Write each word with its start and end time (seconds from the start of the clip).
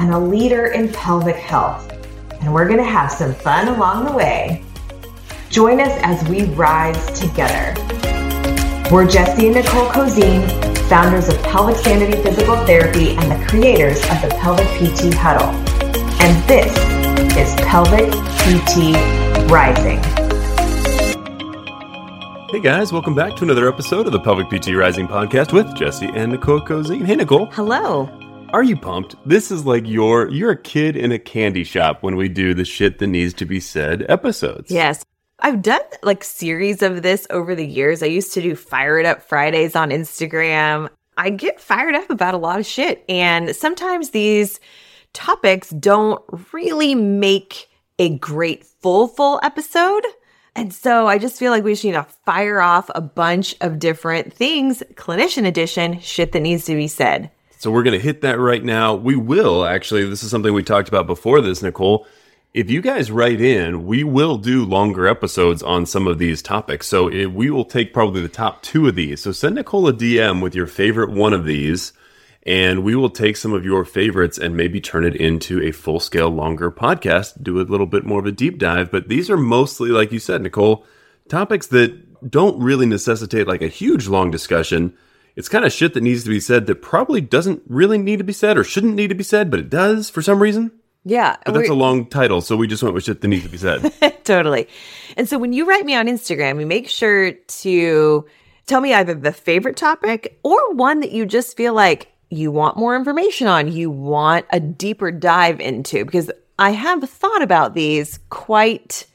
and 0.00 0.14
a 0.14 0.18
leader 0.18 0.68
in 0.68 0.90
pelvic 0.90 1.36
health. 1.36 1.92
And 2.40 2.54
we're 2.54 2.64
going 2.64 2.78
to 2.78 2.84
have 2.84 3.12
some 3.12 3.34
fun 3.34 3.68
along 3.68 4.06
the 4.06 4.12
way. 4.12 4.64
Join 5.50 5.78
us 5.78 5.92
as 6.02 6.26
we 6.26 6.44
rise 6.54 7.20
together. 7.20 7.74
We're 8.90 9.06
Jesse 9.06 9.46
and 9.46 9.56
Nicole 9.56 9.88
Cozean, 9.90 10.48
founders 10.88 11.28
of 11.28 11.40
Pelvic 11.42 11.76
Sanity 11.76 12.20
Physical 12.22 12.56
Therapy 12.64 13.10
and 13.10 13.30
the 13.30 13.46
creators 13.46 13.98
of 14.04 14.22
the 14.22 14.34
Pelvic 14.40 14.66
PT 14.68 15.12
Huddle. 15.12 15.50
And 16.22 16.48
this 16.48 16.72
is 17.36 17.54
Pelvic 17.66 18.10
PT 18.40 18.96
Rising. 19.50 20.00
Hey 22.48 22.60
guys, 22.60 22.90
welcome 22.90 23.14
back 23.14 23.36
to 23.36 23.44
another 23.44 23.68
episode 23.68 24.06
of 24.06 24.12
the 24.12 24.20
Pelvic 24.20 24.48
PT 24.48 24.74
Rising 24.74 25.06
podcast 25.06 25.52
with 25.52 25.76
Jesse 25.76 26.08
and 26.14 26.32
Nicole 26.32 26.62
Cozean. 26.62 27.04
Hey 27.04 27.16
Nicole. 27.16 27.46
Hello. 27.52 28.29
Are 28.52 28.64
you 28.64 28.76
pumped? 28.76 29.14
This 29.24 29.52
is 29.52 29.64
like 29.64 29.86
your 29.86 30.28
you're 30.28 30.50
a 30.50 30.60
kid 30.60 30.96
in 30.96 31.12
a 31.12 31.20
candy 31.20 31.62
shop 31.62 32.02
when 32.02 32.16
we 32.16 32.28
do 32.28 32.52
the 32.52 32.64
shit 32.64 32.98
that 32.98 33.06
needs 33.06 33.32
to 33.34 33.44
be 33.44 33.60
said 33.60 34.04
episodes. 34.08 34.72
Yes. 34.72 35.04
I've 35.38 35.62
done 35.62 35.80
like 36.02 36.24
series 36.24 36.82
of 36.82 37.02
this 37.02 37.28
over 37.30 37.54
the 37.54 37.66
years. 37.66 38.02
I 38.02 38.06
used 38.06 38.32
to 38.34 38.42
do 38.42 38.56
Fire 38.56 38.98
It 38.98 39.06
Up 39.06 39.22
Fridays 39.22 39.76
on 39.76 39.90
Instagram. 39.90 40.90
I 41.16 41.30
get 41.30 41.60
fired 41.60 41.94
up 41.94 42.10
about 42.10 42.34
a 42.34 42.38
lot 42.38 42.58
of 42.58 42.66
shit. 42.66 43.04
And 43.08 43.54
sometimes 43.54 44.10
these 44.10 44.58
topics 45.12 45.70
don't 45.70 46.20
really 46.52 46.96
make 46.96 47.68
a 48.00 48.18
great 48.18 48.64
full, 48.64 49.06
full 49.06 49.38
episode. 49.44 50.04
And 50.56 50.74
so 50.74 51.06
I 51.06 51.18
just 51.18 51.38
feel 51.38 51.52
like 51.52 51.62
we 51.62 51.76
should 51.76 51.88
need 51.88 51.94
to 51.94 52.06
fire 52.24 52.60
off 52.60 52.90
a 52.94 53.00
bunch 53.00 53.54
of 53.60 53.78
different 53.78 54.32
things, 54.32 54.82
clinician 54.94 55.46
edition, 55.46 56.00
shit 56.00 56.32
that 56.32 56.40
needs 56.40 56.64
to 56.64 56.74
be 56.74 56.88
said. 56.88 57.30
So 57.60 57.70
we're 57.70 57.82
going 57.82 57.92
to 57.92 58.02
hit 58.02 58.22
that 58.22 58.38
right 58.38 58.64
now. 58.64 58.94
We 58.94 59.16
will 59.16 59.66
actually, 59.66 60.08
this 60.08 60.22
is 60.22 60.30
something 60.30 60.54
we 60.54 60.62
talked 60.62 60.88
about 60.88 61.06
before 61.06 61.42
this, 61.42 61.62
Nicole. 61.62 62.06
If 62.54 62.70
you 62.70 62.80
guys 62.80 63.10
write 63.10 63.38
in, 63.38 63.84
we 63.84 64.02
will 64.02 64.38
do 64.38 64.64
longer 64.64 65.06
episodes 65.06 65.62
on 65.62 65.84
some 65.84 66.06
of 66.06 66.16
these 66.16 66.40
topics. 66.40 66.86
So 66.86 67.08
it, 67.08 67.26
we 67.26 67.50
will 67.50 67.66
take 67.66 67.92
probably 67.92 68.22
the 68.22 68.30
top 68.30 68.62
two 68.62 68.88
of 68.88 68.94
these. 68.94 69.20
So 69.20 69.32
send 69.32 69.56
Nicole 69.56 69.86
a 69.88 69.92
DM 69.92 70.40
with 70.40 70.54
your 70.54 70.66
favorite 70.66 71.10
one 71.10 71.34
of 71.34 71.44
these 71.44 71.92
and 72.44 72.82
we 72.82 72.96
will 72.96 73.10
take 73.10 73.36
some 73.36 73.52
of 73.52 73.66
your 73.66 73.84
favorites 73.84 74.38
and 74.38 74.56
maybe 74.56 74.80
turn 74.80 75.04
it 75.04 75.14
into 75.14 75.60
a 75.60 75.70
full 75.70 76.00
scale, 76.00 76.30
longer 76.30 76.70
podcast, 76.70 77.42
do 77.42 77.60
a 77.60 77.68
little 77.68 77.84
bit 77.84 78.06
more 78.06 78.20
of 78.20 78.26
a 78.26 78.32
deep 78.32 78.58
dive. 78.58 78.90
But 78.90 79.08
these 79.08 79.28
are 79.28 79.36
mostly, 79.36 79.90
like 79.90 80.12
you 80.12 80.18
said, 80.18 80.40
Nicole, 80.40 80.86
topics 81.28 81.66
that 81.66 82.30
don't 82.30 82.58
really 82.58 82.86
necessitate 82.86 83.46
like 83.46 83.60
a 83.60 83.68
huge 83.68 84.08
long 84.08 84.30
discussion. 84.30 84.96
It's 85.40 85.48
kind 85.48 85.64
of 85.64 85.72
shit 85.72 85.94
that 85.94 86.02
needs 86.02 86.22
to 86.24 86.28
be 86.28 86.38
said 86.38 86.66
that 86.66 86.82
probably 86.82 87.22
doesn't 87.22 87.62
really 87.66 87.96
need 87.96 88.18
to 88.18 88.24
be 88.24 88.34
said 88.34 88.58
or 88.58 88.62
shouldn't 88.62 88.94
need 88.94 89.08
to 89.08 89.14
be 89.14 89.24
said, 89.24 89.50
but 89.50 89.58
it 89.58 89.70
does 89.70 90.10
for 90.10 90.20
some 90.20 90.42
reason. 90.42 90.70
Yeah. 91.06 91.36
But 91.46 91.54
that's 91.54 91.70
a 91.70 91.74
long 91.74 92.04
title, 92.10 92.42
so 92.42 92.58
we 92.58 92.66
just 92.66 92.82
went 92.82 92.94
with 92.94 93.04
shit 93.04 93.22
that 93.22 93.28
needs 93.28 93.44
to 93.44 93.48
be 93.48 93.56
said. 93.56 93.90
totally. 94.24 94.68
And 95.16 95.26
so 95.26 95.38
when 95.38 95.54
you 95.54 95.66
write 95.66 95.86
me 95.86 95.94
on 95.94 96.08
Instagram, 96.08 96.60
you 96.60 96.66
make 96.66 96.90
sure 96.90 97.32
to 97.32 98.26
tell 98.66 98.82
me 98.82 98.92
either 98.92 99.14
the 99.14 99.32
favorite 99.32 99.78
topic 99.78 100.38
or 100.42 100.74
one 100.74 101.00
that 101.00 101.10
you 101.10 101.24
just 101.24 101.56
feel 101.56 101.72
like 101.72 102.12
you 102.28 102.52
want 102.52 102.76
more 102.76 102.94
information 102.94 103.46
on, 103.46 103.72
you 103.72 103.90
want 103.90 104.44
a 104.50 104.60
deeper 104.60 105.10
dive 105.10 105.58
into, 105.58 106.04
because 106.04 106.30
I 106.58 106.72
have 106.72 107.08
thought 107.08 107.40
about 107.40 107.72
these 107.72 108.18
quite 108.28 109.06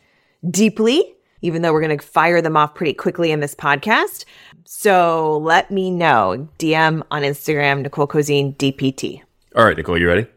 deeply, 0.50 1.13
even 1.44 1.62
though 1.62 1.72
we're 1.72 1.86
going 1.86 2.00
to 2.00 2.03
fire 2.03 2.42
them 2.42 2.57
off 2.57 2.74
pretty 2.74 2.96
quickly 2.96 3.31
in 3.31 3.42
this 3.42 3.53
podcast. 3.53 4.25
So 4.66 5.38
let 5.38 5.72
me 5.72 5.92
know. 5.92 6.50
DM 6.59 7.03
on 7.12 7.22
Instagram, 7.22 7.84
Nicole 7.84 8.08
Cozean, 8.08 8.56
DPT. 8.58 9.22
All 9.56 9.64
right, 9.64 9.78
Nicole, 9.78 9.98
you 9.98 10.08
ready? 10.08 10.28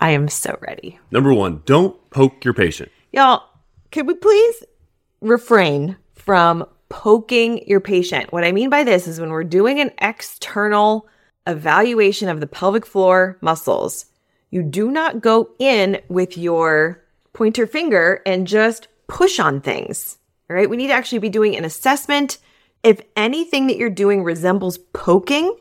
I 0.00 0.10
am 0.10 0.28
so 0.28 0.58
ready. 0.60 0.98
Number 1.10 1.32
one, 1.32 1.62
don't 1.64 1.96
poke 2.10 2.44
your 2.44 2.52
patient. 2.52 2.90
Y'all, 3.12 3.44
can 3.90 4.06
we 4.06 4.14
please 4.14 4.64
refrain 5.20 5.96
from 6.14 6.66
poking 6.88 7.66
your 7.66 7.80
patient? 7.80 8.32
What 8.32 8.44
I 8.44 8.52
mean 8.52 8.68
by 8.68 8.84
this 8.84 9.06
is 9.06 9.20
when 9.20 9.30
we're 9.30 9.44
doing 9.44 9.80
an 9.80 9.92
external 10.00 11.08
evaluation 11.46 12.28
of 12.28 12.40
the 12.40 12.46
pelvic 12.46 12.84
floor 12.84 13.38
muscles. 13.40 14.06
You 14.50 14.62
do 14.62 14.90
not 14.90 15.20
go 15.20 15.50
in 15.58 16.00
with 16.08 16.36
your 16.36 17.02
pointer 17.32 17.66
finger 17.66 18.20
and 18.26 18.46
just 18.46 18.88
push 19.06 19.38
on 19.38 19.60
things. 19.60 20.18
All 20.50 20.56
right. 20.56 20.68
We 20.68 20.76
need 20.76 20.88
to 20.88 20.92
actually 20.92 21.20
be 21.20 21.28
doing 21.28 21.56
an 21.56 21.64
assessment. 21.64 22.38
If 22.86 23.00
anything 23.16 23.66
that 23.66 23.78
you're 23.78 23.90
doing 23.90 24.22
resembles 24.22 24.78
poking, 24.78 25.56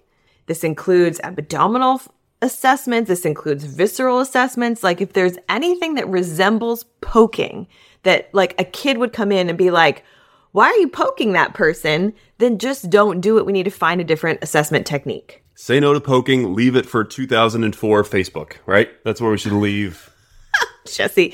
this 0.46 0.64
includes 0.64 1.20
abdominal 1.24 2.00
assessments, 2.44 3.08
this 3.08 3.26
includes 3.26 3.64
visceral 3.64 4.20
assessments. 4.20 4.84
Like 4.84 5.02
if 5.02 5.14
there's 5.14 5.36
anything 5.50 5.96
that 5.96 6.08
resembles 6.08 6.84
poking, 7.02 7.66
that 8.04 8.30
like 8.32 8.54
a 8.62 8.64
kid 8.64 9.00
would 9.00 9.12
come 9.12 9.32
in 9.32 9.50
and 9.50 9.58
be 9.58 9.72
like, 9.72 10.04
why 10.52 10.68
are 10.68 10.78
you 10.78 10.88
poking 10.88 11.32
that 11.32 11.56
person? 11.56 12.14
Then 12.38 12.60
just 12.60 12.92
don't 12.92 13.22
do 13.22 13.40
it. 13.40 13.46
We 13.48 13.54
need 13.54 13.64
to 13.64 13.72
find 13.72 14.00
a 14.00 14.04
different 14.04 14.44
assessment 14.44 14.86
technique. 14.86 15.44
Say 15.56 15.80
no 15.80 15.96
to 15.96 16.00
poking. 16.02 16.54
Leave 16.54 16.76
it 16.76 16.86
for 16.86 17.04
2004 17.04 18.04
Facebook, 18.04 18.58
right? 18.68 18.90
That's 19.04 19.20
where 19.20 19.32
we 19.32 19.40
should 19.40 19.54
leave. 19.54 20.12
Jesse, 20.86 21.34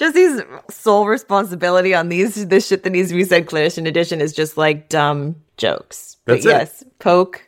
Jesse's 0.00 0.42
sole 0.70 1.06
responsibility 1.06 1.94
on 1.94 2.08
these 2.08 2.46
this 2.48 2.66
shit 2.66 2.82
that 2.84 2.90
needs 2.90 3.10
to 3.10 3.14
be 3.14 3.24
said 3.24 3.44
clinician 3.46 3.86
edition 3.86 4.22
is 4.22 4.32
just 4.32 4.56
like 4.56 4.88
dumb 4.88 5.36
jokes. 5.58 6.16
That's 6.24 6.44
but 6.46 6.50
it. 6.50 6.54
yes, 6.54 6.84
poke 7.00 7.46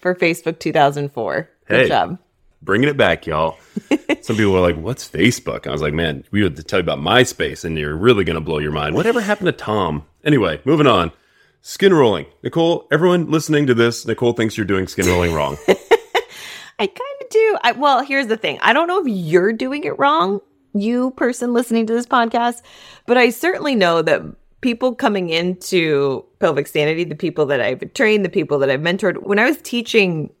for 0.00 0.14
Facebook 0.16 0.58
2004. 0.58 1.48
Good 1.68 1.80
Hey. 1.82 1.88
job. 1.88 2.18
Bringing 2.60 2.88
it 2.88 2.96
back, 2.96 3.24
y'all. 3.26 3.56
Some 4.20 4.36
people 4.36 4.52
were 4.52 4.58
like, 4.60 4.76
"What's 4.76 5.08
Facebook?" 5.08 5.66
I 5.68 5.70
was 5.72 5.80
like, 5.80 5.94
"Man, 5.94 6.24
we 6.32 6.42
would 6.42 6.56
tell 6.66 6.80
you 6.80 6.82
about 6.82 6.98
MySpace, 6.98 7.64
and 7.64 7.78
you're 7.78 7.96
really 7.96 8.24
gonna 8.24 8.40
blow 8.40 8.58
your 8.58 8.72
mind." 8.72 8.94
Whatever 8.96 9.20
happened 9.20 9.46
to 9.46 9.52
Tom? 9.52 10.04
Anyway, 10.24 10.60
moving 10.64 10.86
on. 10.88 11.12
Skin 11.60 11.94
rolling, 11.94 12.26
Nicole. 12.42 12.88
Everyone 12.90 13.30
listening 13.30 13.68
to 13.68 13.74
this, 13.74 14.04
Nicole 14.06 14.32
thinks 14.32 14.56
you're 14.56 14.66
doing 14.66 14.88
skin 14.88 15.06
rolling 15.06 15.32
wrong. 15.32 15.56
I 15.68 16.86
kind 16.86 16.98
of 17.20 17.28
do. 17.30 17.58
I, 17.62 17.72
well, 17.72 18.02
here's 18.04 18.26
the 18.26 18.36
thing. 18.36 18.58
I 18.60 18.72
don't 18.72 18.88
know 18.88 19.00
if 19.00 19.06
you're 19.06 19.52
doing 19.52 19.84
it 19.84 19.96
wrong, 19.98 20.40
you 20.74 21.10
person 21.12 21.52
listening 21.52 21.86
to 21.86 21.92
this 21.92 22.06
podcast, 22.06 22.62
but 23.06 23.16
I 23.16 23.30
certainly 23.30 23.74
know 23.74 24.02
that 24.02 24.22
people 24.60 24.94
coming 24.94 25.28
into 25.28 26.24
pelvic 26.38 26.66
sanity, 26.66 27.04
the 27.04 27.14
people 27.14 27.46
that 27.46 27.60
I've 27.60 27.92
trained, 27.94 28.24
the 28.24 28.30
people 28.30 28.58
that 28.60 28.70
I've 28.70 28.80
mentored, 28.80 29.22
when 29.22 29.38
I 29.38 29.46
was 29.46 29.58
teaching 29.58 30.32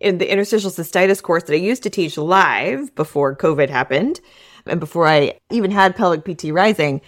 in 0.00 0.18
the 0.18 0.30
interstitial 0.30 0.70
cystitis 0.70 1.22
course 1.22 1.44
that 1.44 1.54
I 1.54 1.58
used 1.58 1.82
to 1.82 1.90
teach 1.90 2.16
live 2.16 2.94
before 2.94 3.36
COVID 3.36 3.68
happened 3.68 4.20
and 4.66 4.80
before 4.80 5.06
I 5.06 5.38
even 5.50 5.70
had 5.70 5.96
pelvic 5.96 6.24
PT 6.24 6.52
rising, 6.52 7.00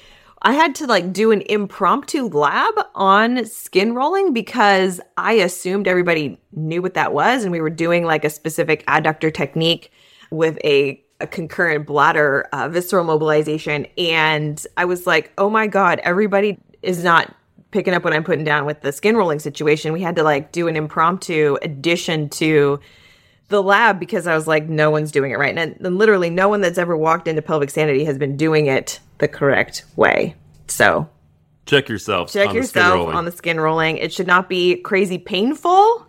I 0.42 0.54
had 0.54 0.74
to 0.76 0.86
like 0.86 1.12
do 1.12 1.30
an 1.30 1.42
impromptu 1.42 2.28
lab 2.28 2.74
on 2.94 3.46
skin 3.46 3.94
rolling 3.94 4.32
because 4.32 5.00
I 5.16 5.34
assumed 5.34 5.86
everybody 5.86 6.40
knew 6.52 6.82
what 6.82 6.94
that 6.94 7.12
was. 7.12 7.44
And 7.44 7.52
we 7.52 7.60
were 7.60 7.70
doing 7.70 8.04
like 8.04 8.24
a 8.24 8.30
specific 8.30 8.84
adductor 8.86 9.32
technique 9.32 9.92
with 10.30 10.58
a, 10.64 11.02
a 11.22 11.26
concurrent 11.26 11.86
bladder 11.86 12.48
uh, 12.52 12.68
visceral 12.68 13.04
mobilization. 13.04 13.86
And 13.96 14.64
I 14.76 14.84
was 14.84 15.06
like, 15.06 15.32
oh 15.38 15.48
my 15.48 15.66
God, 15.66 16.00
everybody 16.00 16.58
is 16.82 17.02
not 17.04 17.34
picking 17.70 17.94
up 17.94 18.04
what 18.04 18.12
I'm 18.12 18.24
putting 18.24 18.44
down 18.44 18.66
with 18.66 18.82
the 18.82 18.92
skin 18.92 19.16
rolling 19.16 19.38
situation. 19.38 19.92
We 19.92 20.02
had 20.02 20.16
to 20.16 20.22
like 20.22 20.52
do 20.52 20.68
an 20.68 20.76
impromptu 20.76 21.56
addition 21.62 22.28
to 22.30 22.80
the 23.48 23.62
lab 23.62 23.98
because 24.00 24.26
I 24.26 24.34
was 24.34 24.46
like, 24.46 24.68
no 24.68 24.90
one's 24.90 25.12
doing 25.12 25.30
it 25.30 25.38
right. 25.38 25.56
And, 25.56 25.76
and 25.80 25.98
literally, 25.98 26.30
no 26.30 26.48
one 26.48 26.60
that's 26.60 26.78
ever 26.78 26.96
walked 26.96 27.28
into 27.28 27.42
pelvic 27.42 27.70
sanity 27.70 28.04
has 28.04 28.18
been 28.18 28.36
doing 28.36 28.66
it 28.66 29.00
the 29.18 29.28
correct 29.28 29.84
way. 29.96 30.34
So 30.68 31.08
Check 31.66 31.88
yourself. 31.88 32.32
check 32.32 32.48
on 32.48 32.54
the 32.54 32.60
yourself 32.60 32.94
rolling. 32.94 33.16
on 33.16 33.24
the 33.24 33.32
skin 33.32 33.60
rolling. 33.60 33.96
It 33.98 34.12
should 34.12 34.26
not 34.26 34.48
be 34.48 34.76
crazy 34.76 35.18
painful. 35.18 36.06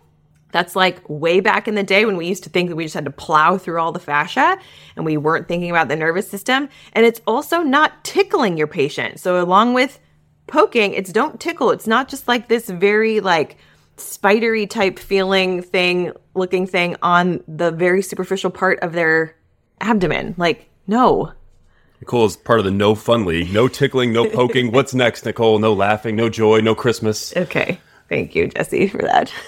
That's 0.54 0.76
like 0.76 1.02
way 1.08 1.40
back 1.40 1.66
in 1.66 1.74
the 1.74 1.82
day 1.82 2.06
when 2.06 2.16
we 2.16 2.28
used 2.28 2.44
to 2.44 2.48
think 2.48 2.68
that 2.68 2.76
we 2.76 2.84
just 2.84 2.94
had 2.94 3.06
to 3.06 3.10
plow 3.10 3.58
through 3.58 3.80
all 3.80 3.90
the 3.90 3.98
fascia 3.98 4.56
and 4.94 5.04
we 5.04 5.16
weren't 5.16 5.48
thinking 5.48 5.68
about 5.68 5.88
the 5.88 5.96
nervous 5.96 6.30
system. 6.30 6.68
And 6.92 7.04
it's 7.04 7.20
also 7.26 7.62
not 7.62 8.04
tickling 8.04 8.56
your 8.56 8.68
patient. 8.68 9.18
So, 9.18 9.42
along 9.42 9.74
with 9.74 9.98
poking, 10.46 10.94
it's 10.94 11.10
don't 11.10 11.40
tickle. 11.40 11.72
It's 11.72 11.88
not 11.88 12.08
just 12.08 12.28
like 12.28 12.46
this 12.46 12.70
very 12.70 13.18
like 13.18 13.56
spidery 13.96 14.68
type 14.68 15.00
feeling 15.00 15.60
thing, 15.60 16.12
looking 16.36 16.68
thing 16.68 16.94
on 17.02 17.42
the 17.48 17.72
very 17.72 18.00
superficial 18.00 18.52
part 18.52 18.78
of 18.78 18.92
their 18.92 19.34
abdomen. 19.80 20.36
Like, 20.38 20.70
No. 20.86 21.32
Nicole 22.00 22.26
is 22.26 22.36
part 22.36 22.60
of 22.60 22.64
the 22.64 22.70
no 22.70 22.94
fun 22.94 23.24
league. 23.24 23.52
No 23.52 23.66
tickling, 23.66 24.12
no 24.12 24.30
poking. 24.30 24.70
What's 24.70 24.94
next, 24.94 25.24
Nicole? 25.24 25.58
No 25.58 25.72
laughing, 25.72 26.14
no 26.14 26.28
joy, 26.28 26.60
no 26.60 26.76
Christmas. 26.76 27.36
Okay. 27.36 27.80
Thank 28.08 28.36
you, 28.36 28.46
Jesse, 28.46 28.86
for 28.86 29.02
that. 29.02 29.32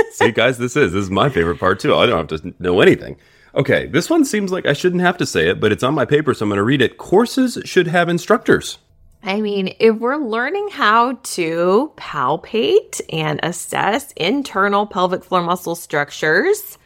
See, 0.12 0.32
guys, 0.32 0.58
this 0.58 0.76
is 0.76 0.92
this 0.92 1.04
is 1.04 1.10
my 1.10 1.28
favorite 1.28 1.58
part 1.58 1.80
too. 1.80 1.94
I 1.94 2.06
don't 2.06 2.30
have 2.30 2.40
to 2.40 2.54
know 2.58 2.80
anything. 2.80 3.16
Okay, 3.54 3.86
this 3.86 4.08
one 4.08 4.24
seems 4.24 4.52
like 4.52 4.66
I 4.66 4.72
shouldn't 4.72 5.02
have 5.02 5.16
to 5.18 5.26
say 5.26 5.48
it, 5.48 5.60
but 5.60 5.72
it's 5.72 5.82
on 5.82 5.94
my 5.94 6.04
paper, 6.04 6.34
so 6.34 6.44
I'm 6.44 6.50
going 6.50 6.58
to 6.58 6.62
read 6.62 6.82
it. 6.82 6.98
Courses 6.98 7.58
should 7.64 7.88
have 7.88 8.08
instructors. 8.08 8.78
I 9.22 9.40
mean, 9.40 9.74
if 9.80 9.96
we're 9.96 10.16
learning 10.16 10.68
how 10.70 11.14
to 11.14 11.92
palpate 11.96 13.00
and 13.12 13.40
assess 13.42 14.12
internal 14.12 14.86
pelvic 14.86 15.24
floor 15.24 15.42
muscle 15.42 15.74
structures 15.74 16.78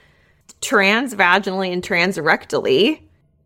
transvaginally 0.61 1.73
and 1.73 1.83
transrectally, 1.83 3.01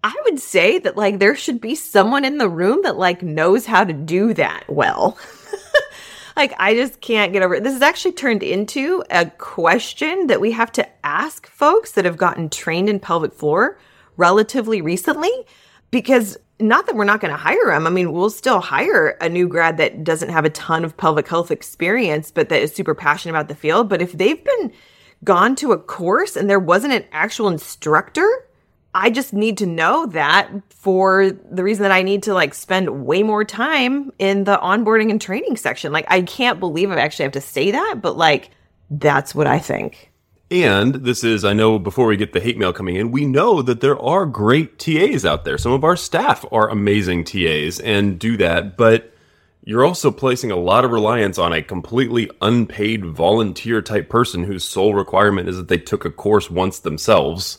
I 0.04 0.14
would 0.24 0.38
say 0.38 0.78
that 0.78 0.96
like 0.96 1.18
there 1.18 1.34
should 1.34 1.60
be 1.60 1.74
someone 1.74 2.24
in 2.24 2.38
the 2.38 2.48
room 2.48 2.80
that 2.84 2.96
like 2.96 3.22
knows 3.22 3.66
how 3.66 3.84
to 3.84 3.92
do 3.92 4.32
that 4.34 4.64
well. 4.68 5.18
like 6.38 6.54
I 6.58 6.74
just 6.74 7.00
can't 7.00 7.32
get 7.32 7.42
over 7.42 7.56
it. 7.56 7.64
This 7.64 7.74
has 7.74 7.82
actually 7.82 8.12
turned 8.12 8.42
into 8.42 9.02
a 9.10 9.26
question 9.26 10.28
that 10.28 10.40
we 10.40 10.52
have 10.52 10.70
to 10.72 10.88
ask 11.04 11.48
folks 11.48 11.92
that 11.92 12.04
have 12.04 12.16
gotten 12.16 12.48
trained 12.48 12.88
in 12.88 13.00
pelvic 13.00 13.34
floor 13.34 13.78
relatively 14.16 14.80
recently 14.80 15.32
because 15.90 16.38
not 16.60 16.86
that 16.86 16.94
we're 16.94 17.04
not 17.04 17.20
going 17.20 17.32
to 17.32 17.36
hire 17.36 17.66
them. 17.66 17.86
I 17.86 17.90
mean, 17.90 18.12
we'll 18.12 18.30
still 18.30 18.60
hire 18.60 19.16
a 19.20 19.28
new 19.28 19.48
grad 19.48 19.76
that 19.78 20.04
doesn't 20.04 20.28
have 20.28 20.44
a 20.44 20.50
ton 20.50 20.84
of 20.84 20.96
pelvic 20.96 21.26
health 21.28 21.50
experience, 21.50 22.30
but 22.30 22.48
that 22.48 22.62
is 22.62 22.74
super 22.74 22.94
passionate 22.94 23.32
about 23.32 23.48
the 23.48 23.54
field. 23.54 23.88
But 23.88 24.00
if 24.00 24.12
they've 24.12 24.42
been 24.42 24.72
gone 25.24 25.56
to 25.56 25.72
a 25.72 25.78
course 25.78 26.36
and 26.36 26.48
there 26.48 26.60
wasn't 26.60 26.92
an 26.92 27.04
actual 27.10 27.48
instructor, 27.48 28.47
I 29.00 29.10
just 29.10 29.32
need 29.32 29.58
to 29.58 29.66
know 29.66 30.06
that 30.06 30.50
for 30.70 31.30
the 31.30 31.62
reason 31.62 31.84
that 31.84 31.92
I 31.92 32.02
need 32.02 32.24
to 32.24 32.34
like 32.34 32.52
spend 32.52 33.06
way 33.06 33.22
more 33.22 33.44
time 33.44 34.10
in 34.18 34.42
the 34.42 34.58
onboarding 34.58 35.12
and 35.12 35.20
training 35.20 35.56
section. 35.56 35.92
Like, 35.92 36.06
I 36.08 36.22
can't 36.22 36.58
believe 36.58 36.90
I 36.90 36.98
actually 36.98 37.22
have 37.22 37.32
to 37.32 37.40
say 37.40 37.70
that, 37.70 38.00
but 38.02 38.16
like, 38.16 38.50
that's 38.90 39.36
what 39.36 39.46
I 39.46 39.60
think. 39.60 40.10
And 40.50 40.96
this 40.96 41.22
is, 41.22 41.44
I 41.44 41.52
know 41.52 41.78
before 41.78 42.06
we 42.06 42.16
get 42.16 42.32
the 42.32 42.40
hate 42.40 42.58
mail 42.58 42.72
coming 42.72 42.96
in, 42.96 43.12
we 43.12 43.24
know 43.24 43.62
that 43.62 43.80
there 43.80 44.00
are 44.02 44.26
great 44.26 44.80
TAs 44.80 45.24
out 45.24 45.44
there. 45.44 45.58
Some 45.58 45.72
of 45.72 45.84
our 45.84 45.96
staff 45.96 46.44
are 46.50 46.68
amazing 46.68 47.22
TAs 47.22 47.78
and 47.78 48.18
do 48.18 48.36
that, 48.38 48.76
but 48.76 49.14
you're 49.62 49.84
also 49.84 50.10
placing 50.10 50.50
a 50.50 50.56
lot 50.56 50.84
of 50.84 50.90
reliance 50.90 51.38
on 51.38 51.52
a 51.52 51.62
completely 51.62 52.28
unpaid 52.42 53.04
volunteer 53.04 53.80
type 53.80 54.08
person 54.08 54.42
whose 54.42 54.64
sole 54.64 54.94
requirement 54.94 55.48
is 55.48 55.56
that 55.56 55.68
they 55.68 55.78
took 55.78 56.04
a 56.04 56.10
course 56.10 56.50
once 56.50 56.80
themselves 56.80 57.58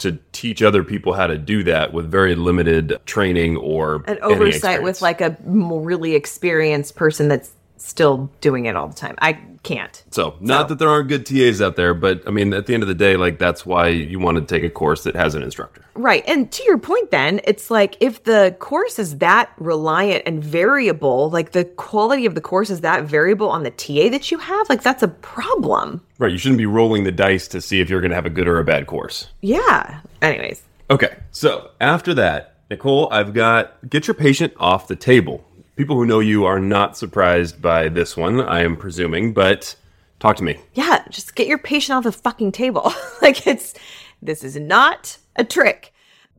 to 0.00 0.18
teach 0.32 0.62
other 0.62 0.82
people 0.82 1.12
how 1.12 1.26
to 1.26 1.38
do 1.38 1.62
that 1.64 1.92
with 1.92 2.10
very 2.10 2.34
limited 2.34 2.98
training 3.06 3.56
or 3.56 4.02
an 4.06 4.18
oversight 4.22 4.82
with 4.82 5.00
like 5.00 5.20
a 5.20 5.36
really 5.44 6.14
experienced 6.14 6.96
person 6.96 7.28
that's 7.28 7.52
still 7.76 8.30
doing 8.40 8.66
it 8.66 8.76
all 8.76 8.88
the 8.88 8.94
time. 8.94 9.14
I 9.20 9.38
can't. 9.62 10.02
So, 10.10 10.36
not 10.40 10.62
so. 10.62 10.68
that 10.68 10.78
there 10.78 10.88
aren't 10.88 11.08
good 11.08 11.26
TAs 11.26 11.60
out 11.60 11.76
there, 11.76 11.92
but 11.92 12.26
I 12.26 12.30
mean, 12.30 12.54
at 12.54 12.66
the 12.66 12.74
end 12.74 12.82
of 12.82 12.88
the 12.88 12.94
day, 12.94 13.16
like 13.16 13.38
that's 13.38 13.66
why 13.66 13.88
you 13.88 14.18
want 14.18 14.38
to 14.38 14.44
take 14.44 14.64
a 14.64 14.70
course 14.70 15.04
that 15.04 15.14
has 15.14 15.34
an 15.34 15.42
instructor. 15.42 15.84
Right. 15.94 16.24
And 16.26 16.50
to 16.50 16.64
your 16.64 16.78
point, 16.78 17.10
then, 17.10 17.40
it's 17.44 17.70
like 17.70 17.96
if 18.00 18.24
the 18.24 18.56
course 18.58 18.98
is 18.98 19.18
that 19.18 19.52
reliant 19.58 20.22
and 20.24 20.42
variable, 20.42 21.28
like 21.30 21.52
the 21.52 21.64
quality 21.64 22.24
of 22.24 22.34
the 22.34 22.40
course 22.40 22.70
is 22.70 22.80
that 22.80 23.04
variable 23.04 23.50
on 23.50 23.62
the 23.62 23.70
TA 23.70 24.08
that 24.08 24.30
you 24.30 24.38
have, 24.38 24.68
like 24.70 24.82
that's 24.82 25.02
a 25.02 25.08
problem. 25.08 26.00
Right. 26.18 26.32
You 26.32 26.38
shouldn't 26.38 26.58
be 26.58 26.66
rolling 26.66 27.04
the 27.04 27.12
dice 27.12 27.46
to 27.48 27.60
see 27.60 27.80
if 27.80 27.90
you're 27.90 28.00
going 28.00 28.10
to 28.10 28.16
have 28.16 28.26
a 28.26 28.30
good 28.30 28.48
or 28.48 28.58
a 28.58 28.64
bad 28.64 28.86
course. 28.86 29.28
Yeah. 29.42 30.00
Anyways. 30.22 30.62
Okay. 30.88 31.18
So, 31.32 31.70
after 31.80 32.14
that, 32.14 32.56
Nicole, 32.70 33.08
I've 33.12 33.34
got 33.34 33.90
get 33.90 34.06
your 34.06 34.14
patient 34.14 34.54
off 34.56 34.88
the 34.88 34.96
table 34.96 35.44
people 35.76 35.96
who 35.96 36.06
know 36.06 36.20
you 36.20 36.44
are 36.44 36.60
not 36.60 36.96
surprised 36.96 37.60
by 37.60 37.88
this 37.88 38.16
one, 38.16 38.40
I 38.40 38.62
am 38.62 38.76
presuming, 38.76 39.32
but 39.32 39.74
talk 40.18 40.36
to 40.36 40.44
me. 40.44 40.58
Yeah, 40.74 41.04
just 41.10 41.34
get 41.34 41.46
your 41.46 41.58
patient 41.58 41.96
off 41.96 42.04
the 42.04 42.12
fucking 42.12 42.52
table. 42.52 42.92
like 43.22 43.46
it's 43.46 43.74
this 44.22 44.44
is 44.44 44.56
not 44.56 45.18
a 45.36 45.44
trick. 45.44 45.92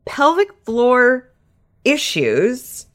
Pelvic 0.04 0.52
floor 0.64 1.30
issues 1.84 2.86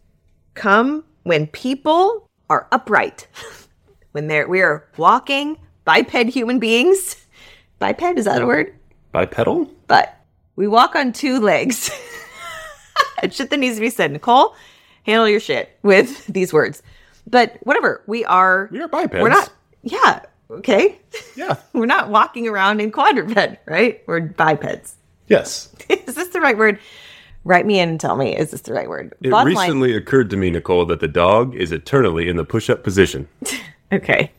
come 0.53 1.03
when 1.23 1.47
people 1.47 2.29
are 2.49 2.67
upright. 2.71 3.27
when 4.11 4.27
they're 4.27 4.47
we 4.47 4.61
are 4.61 4.87
walking 4.97 5.57
biped 5.85 6.29
human 6.29 6.59
beings. 6.59 7.15
Biped 7.79 8.17
is 8.17 8.25
that 8.25 8.41
a 8.41 8.45
word? 8.47 8.73
Bipedal? 9.11 9.71
But 9.85 10.17
we 10.55 10.67
walk 10.67 10.95
on 10.95 11.13
two 11.13 11.39
legs. 11.39 11.91
shit 13.29 13.51
that 13.51 13.59
needs 13.59 13.75
to 13.75 13.81
be 13.81 13.91
said. 13.91 14.11
Nicole, 14.11 14.55
handle 15.07 15.27
your 15.27 15.39
shit 15.39 15.69
with 15.81 16.27
these 16.27 16.53
words. 16.53 16.83
But 17.25 17.57
whatever, 17.63 18.03
we 18.05 18.23
are. 18.25 18.69
We 18.71 18.79
are 18.81 18.87
bipeds. 18.87 19.21
We're 19.21 19.29
not. 19.29 19.51
Yeah. 19.81 20.21
Okay. 20.51 20.99
Yeah. 21.35 21.57
we're 21.73 21.85
not 21.85 22.09
walking 22.09 22.47
around 22.47 22.79
in 22.81 22.91
quadruped, 22.91 23.59
right? 23.67 24.01
We're 24.07 24.21
bipeds. 24.21 24.95
Yes. 25.27 25.73
is 25.89 26.15
this 26.15 26.29
the 26.29 26.41
right 26.41 26.57
word? 26.57 26.79
Write 27.43 27.65
me 27.65 27.79
in 27.79 27.89
and 27.89 27.99
tell 27.99 28.15
me, 28.15 28.35
is 28.35 28.51
this 28.51 28.61
the 28.61 28.73
right 28.73 28.89
word? 28.89 29.13
It 29.21 29.29
Bottom 29.29 29.49
recently 29.53 29.89
line. 29.89 29.97
occurred 30.01 30.29
to 30.31 30.37
me, 30.37 30.49
Nicole, 30.49 30.85
that 30.87 30.99
the 30.99 31.07
dog 31.07 31.55
is 31.55 31.71
eternally 31.71 32.27
in 32.27 32.37
the 32.37 32.43
push 32.43 32.69
up 32.71 32.83
position. 32.83 33.27
okay. 33.93 34.31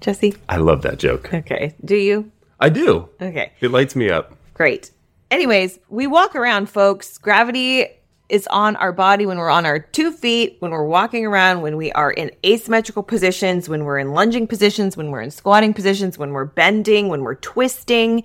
Jesse? 0.00 0.34
I 0.48 0.56
love 0.56 0.82
that 0.82 0.98
joke. 0.98 1.32
Okay. 1.32 1.74
Do 1.84 1.96
you? 1.96 2.30
I 2.60 2.68
do. 2.70 3.08
Okay. 3.20 3.52
It 3.60 3.70
lights 3.70 3.94
me 3.94 4.08
up. 4.10 4.34
Great. 4.54 4.90
Anyways, 5.30 5.78
we 5.90 6.06
walk 6.06 6.34
around, 6.34 6.68
folks. 6.70 7.18
Gravity 7.18 7.86
is 8.32 8.46
on 8.46 8.76
our 8.76 8.92
body 8.92 9.26
when 9.26 9.36
we're 9.36 9.50
on 9.50 9.66
our 9.66 9.78
two 9.78 10.10
feet, 10.10 10.56
when 10.60 10.70
we're 10.70 10.86
walking 10.86 11.26
around, 11.26 11.60
when 11.60 11.76
we 11.76 11.92
are 11.92 12.10
in 12.10 12.30
asymmetrical 12.46 13.02
positions, 13.02 13.68
when 13.68 13.84
we're 13.84 13.98
in 13.98 14.14
lunging 14.14 14.46
positions, 14.46 14.96
when 14.96 15.10
we're 15.10 15.20
in 15.20 15.30
squatting 15.30 15.74
positions, 15.74 16.16
when 16.16 16.32
we're 16.32 16.46
bending, 16.46 17.08
when 17.08 17.24
we're 17.24 17.34
twisting, 17.34 18.24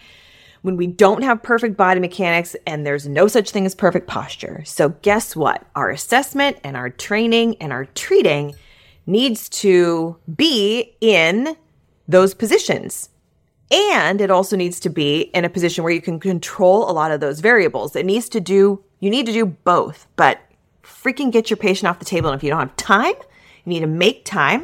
when 0.62 0.78
we 0.78 0.88
don't 0.88 1.24
have 1.24 1.44
perfect 1.44 1.76
body 1.76 2.00
mechanics, 2.00 2.56
and 2.66 2.86
there's 2.86 3.06
no 3.06 3.28
such 3.28 3.52
thing 3.52 3.66
as 3.66 3.76
perfect 3.76 4.08
posture. 4.08 4.64
So, 4.64 4.90
guess 5.02 5.36
what? 5.36 5.68
Our 5.76 5.90
assessment 5.90 6.58
and 6.64 6.78
our 6.78 6.90
training 6.90 7.58
and 7.60 7.74
our 7.74 7.84
treating 7.84 8.56
needs 9.06 9.50
to 9.50 10.18
be 10.34 10.96
in 11.02 11.58
those 12.08 12.34
positions. 12.34 13.10
And 13.70 14.22
it 14.22 14.32
also 14.32 14.56
needs 14.56 14.80
to 14.80 14.90
be 14.90 15.24
in 15.34 15.44
a 15.44 15.50
position 15.50 15.84
where 15.84 15.92
you 15.92 16.02
can 16.02 16.22
control 16.22 16.90
a 16.90 16.94
lot 16.94 17.12
of 17.12 17.20
those 17.20 17.42
variables. 17.42 17.98
It 17.98 18.06
needs 18.06 18.30
to 18.30 18.40
do 18.40 18.82
you 19.00 19.10
need 19.10 19.26
to 19.28 19.34
do 19.34 19.46
both, 19.46 20.08
but 20.16 20.40
freaking 20.84 21.32
get 21.32 21.50
your 21.50 21.58
patient 21.58 21.88
off 21.88 22.00
the 22.00 22.06
table. 22.06 22.30
And 22.30 22.40
if 22.40 22.44
you 22.44 22.50
don't 22.50 22.60
have 22.60 22.76
time, 22.76 23.14
you 23.64 23.74
need 23.74 23.82
to 23.82 23.88
make 23.88 24.26
time. 24.26 24.62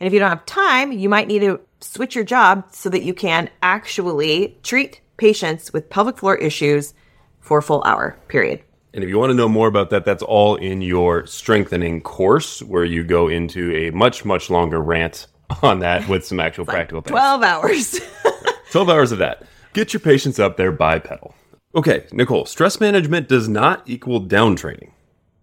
And 0.00 0.06
if 0.06 0.12
you 0.12 0.18
don't 0.18 0.30
have 0.30 0.44
time, 0.46 0.92
you 0.92 1.08
might 1.08 1.28
need 1.28 1.40
to 1.40 1.60
switch 1.80 2.14
your 2.14 2.24
job 2.24 2.64
so 2.72 2.88
that 2.90 3.02
you 3.02 3.14
can 3.14 3.48
actually 3.62 4.58
treat 4.62 5.00
patients 5.16 5.72
with 5.72 5.88
pelvic 5.88 6.18
floor 6.18 6.36
issues 6.36 6.94
for 7.40 7.58
a 7.58 7.62
full 7.62 7.82
hour 7.84 8.18
period. 8.28 8.62
And 8.94 9.02
if 9.02 9.08
you 9.08 9.18
want 9.18 9.30
to 9.30 9.34
know 9.34 9.48
more 9.48 9.68
about 9.68 9.90
that, 9.90 10.04
that's 10.04 10.22
all 10.22 10.56
in 10.56 10.82
your 10.82 11.26
strengthening 11.26 12.02
course, 12.02 12.60
where 12.62 12.84
you 12.84 13.04
go 13.04 13.28
into 13.28 13.74
a 13.74 13.90
much, 13.90 14.24
much 14.24 14.50
longer 14.50 14.80
rant 14.80 15.28
on 15.62 15.78
that 15.80 16.08
with 16.08 16.26
some 16.26 16.40
actual 16.40 16.66
practical 16.66 16.98
like 16.98 17.06
12 17.06 17.42
hours. 17.42 18.00
12 18.70 18.88
hours 18.88 19.12
of 19.12 19.18
that. 19.18 19.44
Get 19.72 19.92
your 19.92 20.00
patients 20.00 20.38
up 20.38 20.56
there 20.56 20.72
bipedal. 20.72 21.34
Okay, 21.74 22.06
Nicole, 22.12 22.44
stress 22.46 22.80
management 22.80 23.28
does 23.28 23.48
not 23.48 23.82
equal 23.86 24.20
down 24.20 24.56
training. 24.56 24.92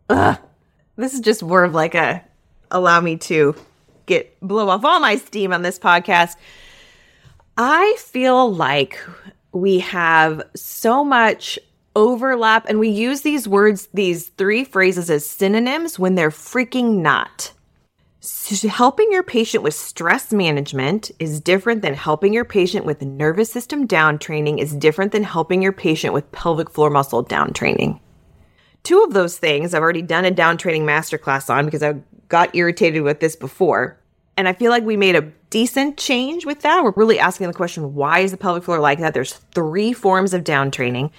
Ugh. 0.10 0.38
This 0.96 1.14
is 1.14 1.22
just 1.22 1.42
more 1.42 1.64
of 1.64 1.74
like 1.74 1.96
a 1.96 2.24
allow 2.72 3.02
me 3.02 3.18
to 3.18 3.56
get 4.06 4.40
blow 4.42 4.70
off 4.70 4.84
all 4.86 5.00
my 5.00 5.16
steam 5.16 5.54
on 5.54 5.62
this 5.62 5.80
podcast. 5.80 6.36
I 7.58 7.96
feel 8.00 8.54
like 8.54 9.00
we 9.52 9.80
have 9.80 10.42
so 10.56 11.04
much 11.04 11.58
overlap 11.96 12.66
and 12.70 12.80
we 12.80 12.90
use 12.90 13.22
these 13.22 13.48
words, 13.48 13.88
these 13.94 14.28
three 14.30 14.64
phrases 14.64 15.10
as 15.10 15.26
synonyms 15.26 15.98
when 15.98 16.16
they're 16.16 16.30
freaking 16.30 16.98
not 16.98 17.52
helping 18.68 19.12
your 19.12 19.24
patient 19.24 19.64
with 19.64 19.74
stress 19.74 20.32
management 20.32 21.12
is 21.20 21.40
different 21.40 21.82
than 21.82 21.94
helping 21.94 22.34
your 22.34 22.46
patient 22.46 22.86
with 22.86 23.02
nervous 23.02 23.52
system 23.52 23.86
down 23.86 24.20
training 24.20 24.60
is 24.60 24.76
different 24.76 25.12
than 25.12 25.24
helping 25.24 25.62
your 25.62 25.72
patient 25.72 26.14
with 26.14 26.32
pelvic 26.32 26.70
floor 26.70 26.90
muscle 26.90 27.22
down 27.22 27.54
training. 27.54 28.00
Two 28.84 29.04
of 29.04 29.14
those 29.14 29.38
things 29.38 29.74
I've 29.74 29.82
already 29.82 30.02
done 30.02 30.26
a 30.26 30.32
down 30.32 30.58
training 30.58 30.86
masterclass 30.86 31.50
on 31.50 31.66
because 31.66 31.84
I 31.84 31.96
got 32.28 32.56
irritated 32.56 33.04
with 33.04 33.20
this 33.20 33.36
before. 33.36 34.00
And 34.38 34.48
I 34.48 34.54
feel 34.54 34.72
like 34.72 34.84
we 34.84 34.98
made 34.98 35.16
a 35.16 35.32
decent 35.50 35.98
change 35.98 36.46
with 36.46 36.62
that. 36.62 36.84
We're 36.84 36.94
really 36.96 37.20
asking 37.20 37.48
the 37.48 37.54
question, 37.54 37.94
why 37.94 38.20
is 38.20 38.32
the 38.32 38.38
pelvic 38.38 38.64
floor 38.64 38.80
like 38.80 39.00
that? 39.00 39.14
There's 39.14 39.34
three 39.54 39.92
forms 39.92 40.34
of 40.34 40.44
down 40.44 40.72
training, 40.72 41.12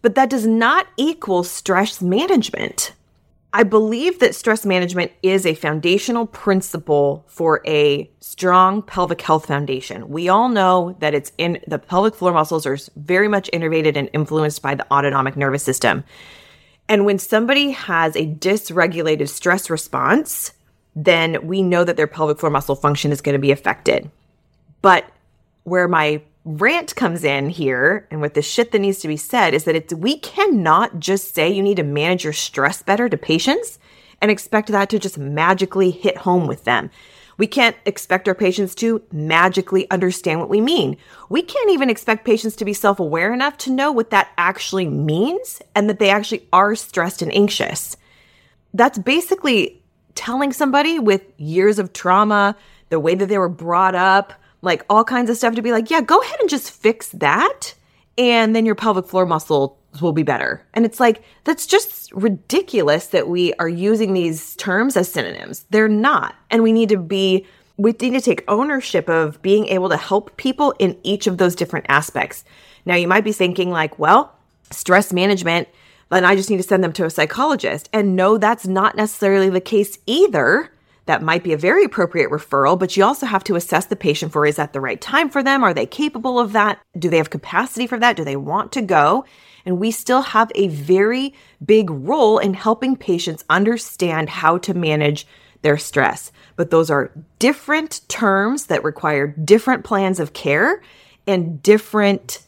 but 0.00 0.14
that 0.14 0.30
does 0.30 0.46
not 0.46 0.86
equal 0.96 1.44
stress 1.44 2.00
management. 2.00 2.92
I 3.54 3.64
believe 3.64 4.18
that 4.20 4.34
stress 4.34 4.64
management 4.64 5.12
is 5.22 5.44
a 5.44 5.54
foundational 5.54 6.26
principle 6.26 7.24
for 7.28 7.60
a 7.66 8.10
strong 8.20 8.80
pelvic 8.80 9.20
health 9.20 9.46
foundation. 9.46 10.08
We 10.08 10.30
all 10.30 10.48
know 10.48 10.96
that 11.00 11.14
it's 11.14 11.32
in 11.36 11.60
the 11.66 11.78
pelvic 11.78 12.14
floor 12.14 12.32
muscles 12.32 12.64
are 12.64 12.78
very 12.96 13.28
much 13.28 13.50
innervated 13.52 13.96
and 13.96 14.08
influenced 14.14 14.62
by 14.62 14.74
the 14.74 14.90
autonomic 14.90 15.36
nervous 15.36 15.62
system. 15.62 16.02
And 16.88 17.04
when 17.04 17.18
somebody 17.18 17.72
has 17.72 18.16
a 18.16 18.26
dysregulated 18.26 19.28
stress 19.28 19.68
response, 19.68 20.52
then 20.96 21.46
we 21.46 21.62
know 21.62 21.84
that 21.84 21.96
their 21.98 22.06
pelvic 22.06 22.38
floor 22.38 22.50
muscle 22.50 22.74
function 22.74 23.12
is 23.12 23.20
going 23.20 23.34
to 23.34 23.38
be 23.38 23.50
affected. 23.50 24.10
But 24.80 25.04
where 25.64 25.88
my 25.88 26.22
rant 26.44 26.94
comes 26.96 27.22
in 27.24 27.48
here 27.48 28.06
and 28.10 28.20
with 28.20 28.34
the 28.34 28.42
shit 28.42 28.72
that 28.72 28.80
needs 28.80 28.98
to 28.98 29.08
be 29.08 29.16
said 29.16 29.54
is 29.54 29.64
that 29.64 29.76
it's 29.76 29.94
we 29.94 30.18
cannot 30.18 30.98
just 30.98 31.34
say 31.34 31.50
you 31.50 31.62
need 31.62 31.76
to 31.76 31.84
manage 31.84 32.24
your 32.24 32.32
stress 32.32 32.82
better 32.82 33.08
to 33.08 33.16
patients 33.16 33.78
and 34.20 34.30
expect 34.30 34.68
that 34.68 34.88
to 34.90 34.98
just 34.98 35.18
magically 35.18 35.90
hit 35.90 36.16
home 36.18 36.46
with 36.46 36.64
them. 36.64 36.90
We 37.38 37.46
can't 37.46 37.76
expect 37.86 38.28
our 38.28 38.34
patients 38.34 38.74
to 38.76 39.02
magically 39.10 39.90
understand 39.90 40.40
what 40.40 40.48
we 40.48 40.60
mean. 40.60 40.96
We 41.28 41.42
can't 41.42 41.70
even 41.70 41.90
expect 41.90 42.24
patients 42.24 42.56
to 42.56 42.64
be 42.64 42.74
self 42.74 43.00
aware 43.00 43.32
enough 43.32 43.56
to 43.58 43.72
know 43.72 43.90
what 43.90 44.10
that 44.10 44.30
actually 44.36 44.86
means 44.86 45.60
and 45.74 45.88
that 45.88 45.98
they 45.98 46.10
actually 46.10 46.46
are 46.52 46.74
stressed 46.74 47.22
and 47.22 47.34
anxious. 47.34 47.96
That's 48.74 48.98
basically 48.98 49.82
telling 50.14 50.52
somebody 50.52 50.98
with 50.98 51.22
years 51.38 51.78
of 51.78 51.92
trauma, 51.92 52.54
the 52.90 53.00
way 53.00 53.14
that 53.14 53.26
they 53.26 53.38
were 53.38 53.48
brought 53.48 53.94
up, 53.94 54.34
like 54.62 54.84
all 54.88 55.04
kinds 55.04 55.28
of 55.28 55.36
stuff 55.36 55.54
to 55.56 55.62
be 55.62 55.72
like, 55.72 55.90
yeah, 55.90 56.00
go 56.00 56.20
ahead 56.20 56.40
and 56.40 56.48
just 56.48 56.70
fix 56.70 57.08
that. 57.10 57.74
And 58.16 58.54
then 58.54 58.64
your 58.64 58.74
pelvic 58.74 59.06
floor 59.06 59.26
muscle 59.26 59.78
will 60.00 60.12
be 60.12 60.22
better. 60.22 60.64
And 60.72 60.84
it's 60.84 61.00
like, 61.00 61.22
that's 61.44 61.66
just 61.66 62.12
ridiculous 62.12 63.08
that 63.08 63.28
we 63.28 63.52
are 63.54 63.68
using 63.68 64.14
these 64.14 64.56
terms 64.56 64.96
as 64.96 65.12
synonyms. 65.12 65.66
They're 65.70 65.88
not. 65.88 66.34
And 66.50 66.62
we 66.62 66.72
need 66.72 66.88
to 66.90 66.98
be, 66.98 67.46
we 67.76 67.92
need 67.92 68.12
to 68.12 68.20
take 68.20 68.44
ownership 68.48 69.08
of 69.08 69.42
being 69.42 69.66
able 69.66 69.88
to 69.90 69.96
help 69.96 70.36
people 70.36 70.74
in 70.78 70.98
each 71.02 71.26
of 71.26 71.38
those 71.38 71.54
different 71.54 71.86
aspects. 71.88 72.44
Now, 72.86 72.94
you 72.94 73.06
might 73.06 73.24
be 73.24 73.32
thinking, 73.32 73.70
like, 73.70 73.98
well, 73.98 74.34
stress 74.70 75.12
management, 75.12 75.68
then 76.10 76.24
I 76.24 76.36
just 76.36 76.50
need 76.50 76.56
to 76.58 76.62
send 76.62 76.82
them 76.84 76.92
to 76.94 77.04
a 77.04 77.10
psychologist. 77.10 77.88
And 77.92 78.16
no, 78.16 78.38
that's 78.38 78.66
not 78.66 78.96
necessarily 78.96 79.48
the 79.48 79.60
case 79.60 79.98
either. 80.06 80.71
That 81.06 81.22
might 81.22 81.42
be 81.42 81.52
a 81.52 81.58
very 81.58 81.84
appropriate 81.84 82.30
referral, 82.30 82.78
but 82.78 82.96
you 82.96 83.04
also 83.04 83.26
have 83.26 83.42
to 83.44 83.56
assess 83.56 83.86
the 83.86 83.96
patient 83.96 84.32
for 84.32 84.46
is 84.46 84.56
that 84.56 84.72
the 84.72 84.80
right 84.80 85.00
time 85.00 85.30
for 85.30 85.42
them? 85.42 85.64
Are 85.64 85.74
they 85.74 85.86
capable 85.86 86.38
of 86.38 86.52
that? 86.52 86.80
Do 86.96 87.10
they 87.10 87.16
have 87.16 87.30
capacity 87.30 87.86
for 87.86 87.98
that? 87.98 88.16
Do 88.16 88.24
they 88.24 88.36
want 88.36 88.72
to 88.72 88.82
go? 88.82 89.24
And 89.64 89.78
we 89.78 89.90
still 89.90 90.22
have 90.22 90.52
a 90.54 90.68
very 90.68 91.34
big 91.64 91.90
role 91.90 92.38
in 92.38 92.54
helping 92.54 92.96
patients 92.96 93.44
understand 93.50 94.28
how 94.28 94.58
to 94.58 94.74
manage 94.74 95.26
their 95.62 95.78
stress. 95.78 96.30
But 96.56 96.70
those 96.70 96.90
are 96.90 97.12
different 97.38 98.00
terms 98.08 98.66
that 98.66 98.84
require 98.84 99.28
different 99.28 99.84
plans 99.84 100.20
of 100.20 100.32
care 100.32 100.82
and 101.26 101.62
different 101.62 102.40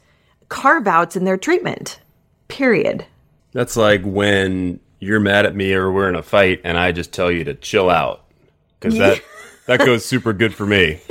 carve 0.49 0.87
outs 0.87 1.16
in 1.16 1.25
their 1.25 1.37
treatment. 1.37 2.00
Period. 2.49 3.06
That's 3.52 3.76
like 3.76 4.02
when 4.04 4.80
you're 4.99 5.20
mad 5.20 5.46
at 5.46 5.56
me 5.56 5.73
or 5.73 5.92
we're 5.92 6.08
in 6.08 6.16
a 6.16 6.23
fight 6.23 6.61
and 6.64 6.78
I 6.78 6.92
just 6.92 7.12
tell 7.12 7.30
you 7.30 7.44
to 7.44 7.54
chill 7.54 7.90
out 7.90 8.23
because 8.84 8.98
that 8.98 9.22
that 9.66 9.86
goes 9.86 10.04
super 10.04 10.32
good 10.32 10.54
for 10.54 10.66
me. 10.66 11.00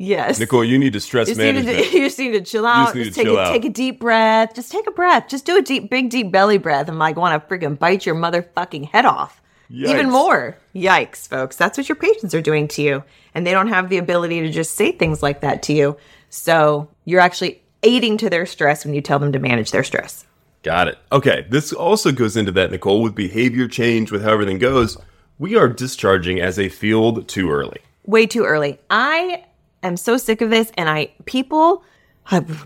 Yes. 0.00 0.38
Nicole, 0.38 0.64
you 0.64 0.78
need 0.78 0.92
to 0.92 1.00
stress 1.00 1.26
you 1.26 1.34
just, 1.34 1.40
management. 1.40 1.76
to, 1.76 1.92
you 1.98 2.06
just 2.06 2.18
need 2.20 2.30
to 2.30 2.40
chill 2.40 2.64
out. 2.64 2.94
Just, 2.94 3.10
to 3.10 3.14
take, 3.16 3.26
chill 3.26 3.36
a, 3.36 3.40
out. 3.40 3.52
take 3.52 3.64
a 3.64 3.68
deep 3.68 3.98
breath. 3.98 4.54
Just 4.54 4.70
take 4.70 4.86
a 4.86 4.92
breath. 4.92 5.26
Just 5.28 5.44
do 5.44 5.56
a 5.56 5.60
deep, 5.60 5.90
big, 5.90 6.08
deep 6.08 6.30
belly 6.30 6.56
breath 6.56 6.88
and 6.88 7.00
like 7.00 7.16
want 7.16 7.42
to 7.42 7.48
freaking 7.48 7.76
bite 7.76 8.06
your 8.06 8.14
motherfucking 8.14 8.88
head 8.90 9.04
off. 9.04 9.42
Even 9.70 10.08
more. 10.08 10.56
Yikes, 10.74 11.28
folks. 11.28 11.56
That's 11.56 11.76
what 11.76 11.88
your 11.88 11.96
patients 11.96 12.32
are 12.32 12.40
doing 12.40 12.68
to 12.68 12.82
you. 12.82 13.04
And 13.34 13.46
they 13.46 13.50
don't 13.50 13.68
have 13.68 13.88
the 13.88 13.98
ability 13.98 14.40
to 14.42 14.50
just 14.50 14.76
say 14.76 14.92
things 14.92 15.22
like 15.22 15.40
that 15.40 15.62
to 15.64 15.72
you. 15.72 15.96
So 16.30 16.88
you're 17.04 17.20
actually 17.20 17.60
aiding 17.82 18.18
to 18.18 18.30
their 18.30 18.46
stress 18.46 18.84
when 18.84 18.94
you 18.94 19.00
tell 19.00 19.18
them 19.18 19.32
to 19.32 19.38
manage 19.38 19.72
their 19.72 19.84
stress. 19.84 20.24
Got 20.62 20.88
it. 20.88 20.98
Okay. 21.12 21.46
This 21.50 21.72
also 21.72 22.12
goes 22.12 22.36
into 22.36 22.52
that, 22.52 22.70
Nicole, 22.70 23.02
with 23.02 23.14
behavior 23.14 23.68
change, 23.68 24.10
with 24.10 24.22
how 24.22 24.32
everything 24.32 24.58
goes. 24.58 24.96
We 25.38 25.54
are 25.56 25.68
discharging 25.68 26.40
as 26.40 26.58
a 26.58 26.68
field 26.68 27.28
too 27.28 27.50
early. 27.50 27.80
way 28.04 28.26
too 28.26 28.44
early. 28.44 28.78
I 28.90 29.44
am 29.82 29.96
so 29.96 30.16
sick 30.16 30.40
of 30.40 30.50
this, 30.50 30.72
and 30.76 30.88
I 30.88 31.12
people 31.26 31.84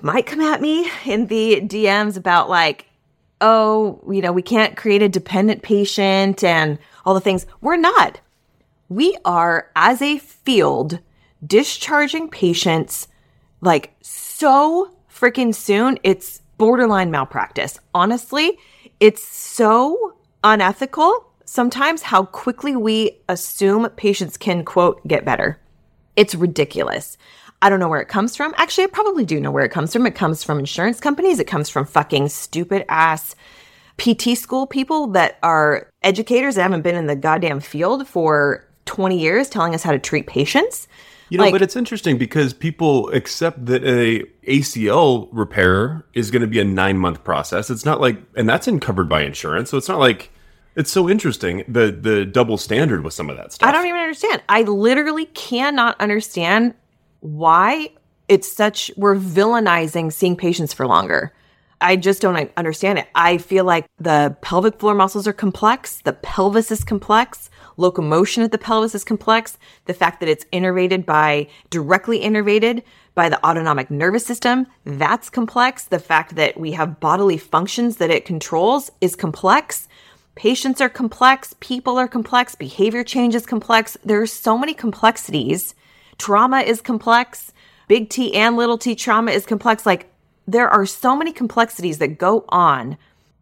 might 0.02 0.26
come 0.26 0.40
at 0.40 0.60
me 0.60 0.90
in 1.04 1.26
the 1.26 1.60
DMs 1.60 2.16
about 2.16 2.48
like, 2.48 2.86
oh, 3.40 4.00
you 4.10 4.22
know, 4.22 4.32
we 4.32 4.42
can't 4.42 4.76
create 4.76 5.02
a 5.02 5.08
dependent 5.08 5.62
patient 5.62 6.42
and 6.42 6.78
all 7.04 7.14
the 7.14 7.20
things. 7.20 7.46
We're 7.60 7.76
not. 7.76 8.20
We 8.88 9.16
are 9.24 9.70
as 9.76 10.00
a 10.00 10.18
field 10.18 11.00
discharging 11.44 12.28
patients 12.28 13.08
like 13.60 13.94
so 14.00 14.90
freaking 15.12 15.54
soon. 15.54 15.98
It's 16.02 16.40
borderline 16.56 17.10
malpractice. 17.10 17.78
Honestly, 17.94 18.58
it's 19.00 19.26
so 19.26 20.14
unethical 20.44 21.31
sometimes 21.44 22.02
how 22.02 22.24
quickly 22.24 22.76
we 22.76 23.18
assume 23.28 23.88
patients 23.90 24.36
can, 24.36 24.64
quote, 24.64 25.06
get 25.06 25.24
better. 25.24 25.58
It's 26.16 26.34
ridiculous. 26.34 27.16
I 27.60 27.70
don't 27.70 27.78
know 27.78 27.88
where 27.88 28.00
it 28.00 28.08
comes 28.08 28.36
from. 28.36 28.54
Actually, 28.56 28.84
I 28.84 28.88
probably 28.88 29.24
do 29.24 29.40
know 29.40 29.50
where 29.50 29.64
it 29.64 29.70
comes 29.70 29.92
from. 29.92 30.06
It 30.06 30.14
comes 30.14 30.42
from 30.42 30.58
insurance 30.58 31.00
companies. 31.00 31.38
It 31.38 31.46
comes 31.46 31.68
from 31.68 31.86
fucking 31.86 32.28
stupid 32.28 32.84
ass 32.88 33.36
PT 33.98 34.36
school 34.36 34.66
people 34.66 35.08
that 35.08 35.38
are 35.42 35.88
educators 36.02 36.56
that 36.56 36.62
haven't 36.62 36.82
been 36.82 36.96
in 36.96 37.06
the 37.06 37.14
goddamn 37.14 37.60
field 37.60 38.08
for 38.08 38.66
20 38.86 39.18
years 39.18 39.48
telling 39.48 39.74
us 39.74 39.82
how 39.82 39.92
to 39.92 39.98
treat 39.98 40.26
patients. 40.26 40.88
You 41.28 41.38
know, 41.38 41.44
Like- 41.44 41.52
but 41.52 41.62
it's 41.62 41.76
interesting 41.76 42.18
because 42.18 42.52
people 42.52 43.08
accept 43.10 43.64
that 43.66 43.84
a 43.84 44.24
ACL 44.46 45.28
repair 45.32 46.04
is 46.14 46.30
going 46.30 46.42
to 46.42 46.48
be 46.48 46.58
a 46.60 46.64
nine 46.64 46.98
month 46.98 47.22
process. 47.22 47.70
It's 47.70 47.84
not 47.84 48.00
like, 48.00 48.18
and 48.34 48.48
that's 48.48 48.66
in 48.66 48.80
covered 48.80 49.08
by 49.08 49.22
insurance. 49.22 49.70
So 49.70 49.78
it's 49.78 49.88
not 49.88 49.98
like 49.98 50.30
it's 50.76 50.90
so 50.90 51.08
interesting 51.08 51.64
the 51.68 51.90
the 51.92 52.24
double 52.24 52.56
standard 52.56 53.04
with 53.04 53.14
some 53.14 53.30
of 53.30 53.36
that 53.36 53.52
stuff. 53.52 53.68
I 53.68 53.72
don't 53.72 53.86
even 53.86 54.00
understand. 54.00 54.42
I 54.48 54.62
literally 54.62 55.26
cannot 55.26 56.00
understand 56.00 56.74
why 57.20 57.90
it's 58.28 58.50
such 58.50 58.90
we're 58.96 59.16
villainizing 59.16 60.12
seeing 60.12 60.36
patients 60.36 60.72
for 60.72 60.86
longer. 60.86 61.32
I 61.80 61.96
just 61.96 62.22
don't 62.22 62.50
understand 62.56 63.00
it. 63.00 63.08
I 63.14 63.38
feel 63.38 63.64
like 63.64 63.86
the 63.98 64.36
pelvic 64.40 64.78
floor 64.78 64.94
muscles 64.94 65.26
are 65.26 65.32
complex, 65.32 66.00
the 66.02 66.12
pelvis 66.12 66.70
is 66.70 66.84
complex, 66.84 67.50
locomotion 67.76 68.44
of 68.44 68.52
the 68.52 68.58
pelvis 68.58 68.94
is 68.94 69.02
complex, 69.02 69.58
the 69.86 69.94
fact 69.94 70.20
that 70.20 70.28
it's 70.28 70.44
innervated 70.52 71.04
by 71.04 71.48
directly 71.70 72.20
innervated 72.20 72.84
by 73.14 73.28
the 73.28 73.44
autonomic 73.44 73.90
nervous 73.90 74.24
system, 74.24 74.66
that's 74.84 75.28
complex. 75.28 75.84
The 75.84 75.98
fact 75.98 76.36
that 76.36 76.58
we 76.58 76.72
have 76.72 77.00
bodily 77.00 77.36
functions 77.36 77.96
that 77.96 78.10
it 78.10 78.24
controls 78.24 78.90
is 79.00 79.16
complex. 79.16 79.88
Patients 80.34 80.80
are 80.80 80.88
complex, 80.88 81.54
people 81.60 81.98
are 81.98 82.08
complex, 82.08 82.54
behavior 82.54 83.04
change 83.04 83.34
is 83.34 83.44
complex. 83.44 83.96
There 84.04 84.20
are 84.22 84.26
so 84.26 84.56
many 84.56 84.72
complexities. 84.72 85.74
Trauma 86.18 86.60
is 86.60 86.80
complex. 86.80 87.52
Big 87.88 88.08
T 88.08 88.34
and 88.34 88.56
little 88.56 88.78
t 88.78 88.94
trauma 88.94 89.32
is 89.32 89.44
complex. 89.44 89.84
Like, 89.84 90.10
there 90.46 90.68
are 90.68 90.86
so 90.86 91.14
many 91.14 91.32
complexities 91.32 91.98
that 91.98 92.18
go 92.18 92.44
on 92.48 92.96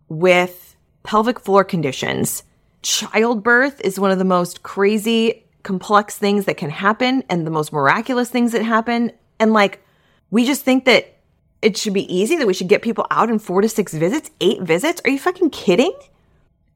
with 0.09 0.75
pelvic 1.03 1.39
floor 1.39 1.63
conditions. 1.63 2.43
Childbirth 2.83 3.81
is 3.83 4.01
one 4.01 4.11
of 4.11 4.19
the 4.19 4.25
most 4.25 4.63
crazy, 4.63 5.45
complex 5.63 6.19
things 6.19 6.47
that 6.47 6.57
can 6.57 6.71
happen 6.71 7.23
and 7.29 7.47
the 7.47 7.51
most 7.51 7.73
miraculous 7.73 8.31
things 8.31 8.53
that 8.53 8.63
happen. 8.63 9.13
And 9.39 9.53
like, 9.53 9.85
we 10.31 10.45
just 10.45 10.65
think 10.65 10.85
that 10.87 11.17
it 11.63 11.77
should 11.77 11.95
be 11.95 12.13
easy, 12.15 12.37
that 12.37 12.47
we 12.47 12.55
should 12.55 12.69
get 12.69 12.83
people 12.83 13.07
out 13.11 13.31
in 13.31 13.39
four 13.39 13.61
to 13.61 13.69
six 13.69 13.95
visits, 13.95 14.31
eight 14.41 14.63
visits. 14.63 15.01
Are 15.05 15.11
you 15.11 15.19
fucking 15.19 15.51
kidding? 15.51 15.93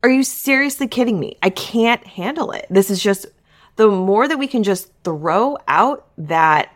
Are 0.04 0.11
you 0.11 0.23
seriously 0.23 0.87
kidding 0.87 1.18
me? 1.18 1.38
I 1.42 1.49
can't 1.49 2.06
handle 2.06 2.50
it. 2.50 2.66
This 2.68 2.90
is 2.90 3.02
just 3.02 3.25
the 3.76 3.88
more 3.88 4.28
that 4.28 4.38
we 4.38 4.46
can 4.46 4.62
just 4.62 4.92
throw 5.02 5.56
out 5.66 6.06
that 6.18 6.70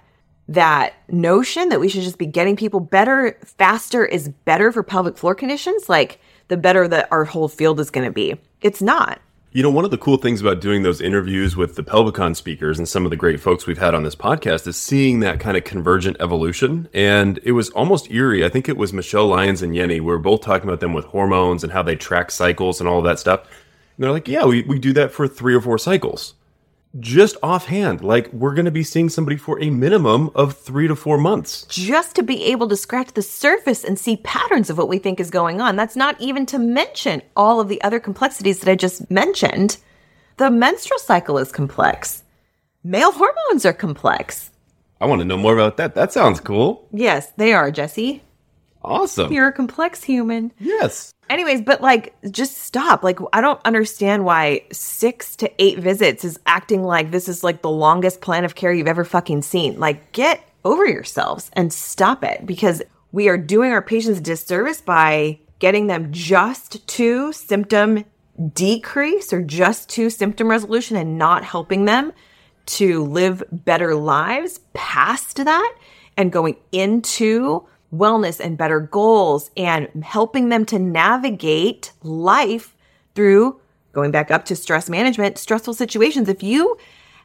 that 0.48 0.94
notion 1.10 1.68
that 1.68 1.78
we 1.78 1.90
should 1.90 2.04
just 2.04 2.16
be 2.16 2.24
getting 2.24 2.56
people 2.56 2.80
better 2.80 3.38
faster 3.44 4.02
is 4.06 4.30
better 4.30 4.72
for 4.72 4.82
pelvic 4.82 5.18
floor 5.18 5.34
conditions, 5.34 5.90
like 5.90 6.22
the 6.48 6.56
better 6.56 6.88
that 6.88 7.06
our 7.10 7.26
whole 7.26 7.48
field 7.48 7.78
is 7.80 7.90
going 7.90 8.06
to 8.06 8.10
be. 8.10 8.34
It's 8.62 8.80
not. 8.80 9.20
You 9.50 9.62
know, 9.62 9.70
one 9.70 9.86
of 9.86 9.90
the 9.90 9.96
cool 9.96 10.18
things 10.18 10.42
about 10.42 10.60
doing 10.60 10.82
those 10.82 11.00
interviews 11.00 11.56
with 11.56 11.74
the 11.74 11.82
Pelvicon 11.82 12.36
speakers 12.36 12.78
and 12.78 12.86
some 12.86 13.06
of 13.06 13.10
the 13.10 13.16
great 13.16 13.40
folks 13.40 13.66
we've 13.66 13.78
had 13.78 13.94
on 13.94 14.02
this 14.02 14.14
podcast 14.14 14.66
is 14.66 14.76
seeing 14.76 15.20
that 15.20 15.40
kind 15.40 15.56
of 15.56 15.64
convergent 15.64 16.18
evolution. 16.20 16.86
And 16.92 17.40
it 17.44 17.52
was 17.52 17.70
almost 17.70 18.10
eerie. 18.10 18.44
I 18.44 18.50
think 18.50 18.68
it 18.68 18.76
was 18.76 18.92
Michelle 18.92 19.26
Lyons 19.26 19.62
and 19.62 19.72
Yenny. 19.72 20.00
We 20.00 20.00
were 20.00 20.18
both 20.18 20.42
talking 20.42 20.68
about 20.68 20.80
them 20.80 20.92
with 20.92 21.06
hormones 21.06 21.64
and 21.64 21.72
how 21.72 21.82
they 21.82 21.96
track 21.96 22.30
cycles 22.30 22.78
and 22.78 22.86
all 22.86 23.00
that 23.00 23.18
stuff. 23.18 23.40
And 23.40 24.04
they're 24.04 24.12
like, 24.12 24.28
yeah, 24.28 24.44
we, 24.44 24.64
we 24.64 24.78
do 24.78 24.92
that 24.92 25.12
for 25.12 25.26
three 25.26 25.54
or 25.54 25.62
four 25.62 25.78
cycles. 25.78 26.34
Just 26.98 27.36
offhand, 27.42 28.02
like 28.02 28.32
we're 28.32 28.54
going 28.54 28.64
to 28.64 28.70
be 28.70 28.82
seeing 28.82 29.10
somebody 29.10 29.36
for 29.36 29.60
a 29.60 29.68
minimum 29.68 30.30
of 30.34 30.56
three 30.56 30.88
to 30.88 30.96
four 30.96 31.18
months. 31.18 31.66
Just 31.66 32.16
to 32.16 32.22
be 32.22 32.44
able 32.46 32.66
to 32.68 32.76
scratch 32.76 33.12
the 33.12 33.20
surface 33.22 33.84
and 33.84 33.98
see 33.98 34.16
patterns 34.16 34.70
of 34.70 34.78
what 34.78 34.88
we 34.88 34.98
think 34.98 35.20
is 35.20 35.30
going 35.30 35.60
on. 35.60 35.76
That's 35.76 35.96
not 35.96 36.18
even 36.20 36.46
to 36.46 36.58
mention 36.58 37.20
all 37.36 37.60
of 37.60 37.68
the 37.68 37.80
other 37.82 38.00
complexities 38.00 38.60
that 38.60 38.70
I 38.70 38.74
just 38.74 39.10
mentioned. 39.10 39.76
The 40.38 40.50
menstrual 40.50 40.98
cycle 40.98 41.36
is 41.36 41.52
complex. 41.52 42.22
Male 42.82 43.12
hormones 43.12 43.66
are 43.66 43.74
complex. 43.74 44.50
I 45.00 45.06
want 45.06 45.20
to 45.20 45.26
know 45.26 45.36
more 45.36 45.52
about 45.52 45.76
that. 45.76 45.94
That 45.94 46.12
sounds 46.12 46.40
cool. 46.40 46.88
Yes, 46.92 47.30
they 47.36 47.52
are, 47.52 47.70
Jesse. 47.70 48.22
Awesome. 48.82 49.30
You're 49.30 49.48
a 49.48 49.52
complex 49.52 50.02
human. 50.02 50.52
yes. 50.58 51.12
Anyways, 51.30 51.62
but 51.62 51.80
like, 51.80 52.14
just 52.30 52.58
stop. 52.58 53.02
Like, 53.02 53.18
I 53.32 53.40
don't 53.40 53.60
understand 53.64 54.24
why 54.24 54.62
six 54.72 55.36
to 55.36 55.50
eight 55.62 55.78
visits 55.78 56.24
is 56.24 56.38
acting 56.46 56.82
like 56.82 57.10
this 57.10 57.28
is 57.28 57.44
like 57.44 57.62
the 57.62 57.70
longest 57.70 58.20
plan 58.20 58.44
of 58.44 58.54
care 58.54 58.72
you've 58.72 58.86
ever 58.86 59.04
fucking 59.04 59.42
seen. 59.42 59.78
Like, 59.78 60.12
get 60.12 60.40
over 60.64 60.86
yourselves 60.86 61.50
and 61.54 61.72
stop 61.72 62.24
it 62.24 62.46
because 62.46 62.82
we 63.12 63.28
are 63.28 63.38
doing 63.38 63.72
our 63.72 63.82
patients 63.82 64.20
disservice 64.20 64.80
by 64.80 65.38
getting 65.58 65.86
them 65.86 66.12
just 66.12 66.86
to 66.86 67.32
symptom 67.32 68.04
decrease 68.54 69.32
or 69.32 69.42
just 69.42 69.88
to 69.90 70.10
symptom 70.10 70.48
resolution 70.48 70.96
and 70.96 71.18
not 71.18 71.44
helping 71.44 71.84
them 71.84 72.12
to 72.66 73.02
live 73.04 73.42
better 73.50 73.94
lives 73.94 74.60
past 74.74 75.44
that 75.44 75.74
and 76.16 76.30
going 76.30 76.56
into 76.70 77.66
wellness 77.92 78.40
and 78.40 78.58
better 78.58 78.80
goals 78.80 79.50
and 79.56 79.88
helping 80.04 80.48
them 80.48 80.64
to 80.66 80.78
navigate 80.78 81.92
life 82.02 82.74
through 83.14 83.60
going 83.92 84.10
back 84.10 84.30
up 84.30 84.44
to 84.44 84.54
stress 84.54 84.88
management, 84.88 85.38
stressful 85.38 85.74
situations. 85.74 86.28
If 86.28 86.42
you 86.42 86.76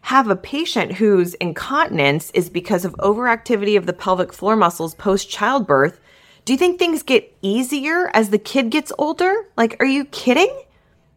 have 0.01 0.29
a 0.29 0.35
patient 0.35 0.93
whose 0.93 1.33
incontinence 1.35 2.31
is 2.31 2.49
because 2.49 2.83
of 2.85 2.95
overactivity 2.95 3.77
of 3.77 3.85
the 3.85 3.93
pelvic 3.93 4.33
floor 4.33 4.55
muscles 4.55 4.95
post 4.95 5.29
childbirth, 5.29 5.99
do 6.45 6.53
you 6.53 6.59
think 6.59 6.77
things 6.77 7.03
get 7.03 7.35
easier 7.41 8.09
as 8.13 8.29
the 8.29 8.37
kid 8.37 8.69
gets 8.69 8.91
older? 8.97 9.47
Like, 9.55 9.77
are 9.79 9.85
you 9.85 10.05
kidding? 10.05 10.53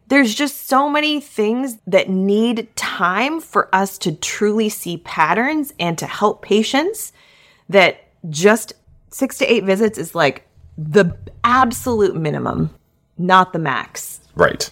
There's 0.07 0.33
just 0.33 0.67
so 0.67 0.89
many 0.89 1.19
things 1.19 1.79
that 1.85 2.07
need 2.09 2.73
time 2.77 3.41
for 3.41 3.73
us 3.75 3.97
to 3.99 4.13
truly 4.13 4.69
see 4.69 4.97
patterns 4.97 5.73
and 5.79 5.97
to 5.97 6.07
help 6.07 6.41
patients 6.41 7.11
that 7.67 8.05
just 8.29 8.71
six 9.09 9.37
to 9.39 9.51
eight 9.51 9.63
visits 9.63 9.97
is 9.97 10.15
like 10.15 10.47
the 10.77 11.17
absolute 11.43 12.15
minimum, 12.15 12.69
not 13.17 13.53
the 13.53 13.59
max. 13.59 14.21
Right. 14.35 14.69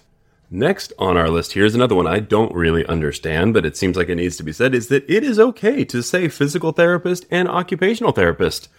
Next 0.52 0.94
on 1.00 1.18
our 1.18 1.30
list 1.30 1.54
here 1.54 1.66
is 1.66 1.76
another 1.76 1.96
one 1.96 2.08
I 2.08 2.20
don't 2.20 2.54
really 2.54 2.86
understand, 2.86 3.54
but 3.54 3.66
it 3.66 3.76
seems 3.76 3.98
like 3.98 4.10
it 4.10 4.16
needs 4.16 4.38
to 4.38 4.44
be 4.44 4.54
said 4.54 4.76
is 4.76 4.90
that 4.90 5.10
it 5.10 5.24
is 5.24 5.40
okay 5.40 5.84
to 5.86 6.04
say 6.04 6.28
physical 6.28 6.72
therapist 6.72 7.26
and 7.32 7.50
occupational 7.50 8.12
therapist. 8.12 8.70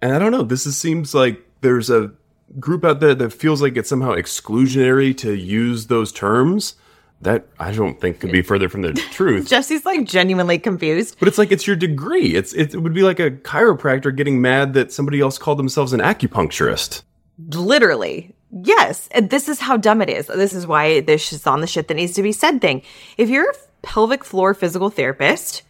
And 0.00 0.12
I 0.12 0.18
don't 0.18 0.32
know, 0.32 0.42
this 0.42 0.66
is, 0.66 0.76
seems 0.76 1.14
like 1.14 1.40
there's 1.60 1.88
a 1.88 2.12
group 2.58 2.84
out 2.84 3.00
there 3.00 3.14
that 3.14 3.32
feels 3.32 3.62
like 3.62 3.76
it's 3.76 3.88
somehow 3.88 4.14
exclusionary 4.14 5.16
to 5.18 5.32
use 5.32 5.86
those 5.86 6.10
terms. 6.12 6.74
That 7.22 7.46
I 7.60 7.70
don't 7.70 8.00
think 8.00 8.18
could 8.18 8.32
be 8.32 8.42
further 8.42 8.68
from 8.68 8.82
the 8.82 8.92
truth. 8.92 9.48
Jesse's 9.48 9.84
like 9.84 10.04
genuinely 10.04 10.58
confused. 10.58 11.16
But 11.20 11.28
it's 11.28 11.38
like 11.38 11.52
it's 11.52 11.66
your 11.68 11.76
degree. 11.76 12.34
It's 12.34 12.52
it 12.52 12.74
would 12.74 12.94
be 12.94 13.02
like 13.02 13.20
a 13.20 13.30
chiropractor 13.30 14.14
getting 14.14 14.40
mad 14.40 14.74
that 14.74 14.92
somebody 14.92 15.20
else 15.20 15.38
called 15.38 15.58
themselves 15.58 15.92
an 15.92 16.00
acupuncturist. 16.00 17.02
Literally. 17.48 18.34
Yes. 18.50 19.08
And 19.12 19.30
this 19.30 19.48
is 19.48 19.60
how 19.60 19.76
dumb 19.76 20.02
it 20.02 20.10
is. 20.10 20.26
This 20.26 20.52
is 20.52 20.66
why 20.66 21.00
this 21.00 21.32
is 21.32 21.46
on 21.46 21.60
the 21.60 21.66
shit 21.68 21.88
that 21.88 21.94
needs 21.94 22.12
to 22.14 22.22
be 22.22 22.32
said 22.32 22.60
thing. 22.60 22.82
If 23.16 23.28
you're 23.28 23.50
a 23.50 23.54
pelvic 23.82 24.24
floor 24.24 24.52
physical 24.52 24.90
therapist, 24.90 25.62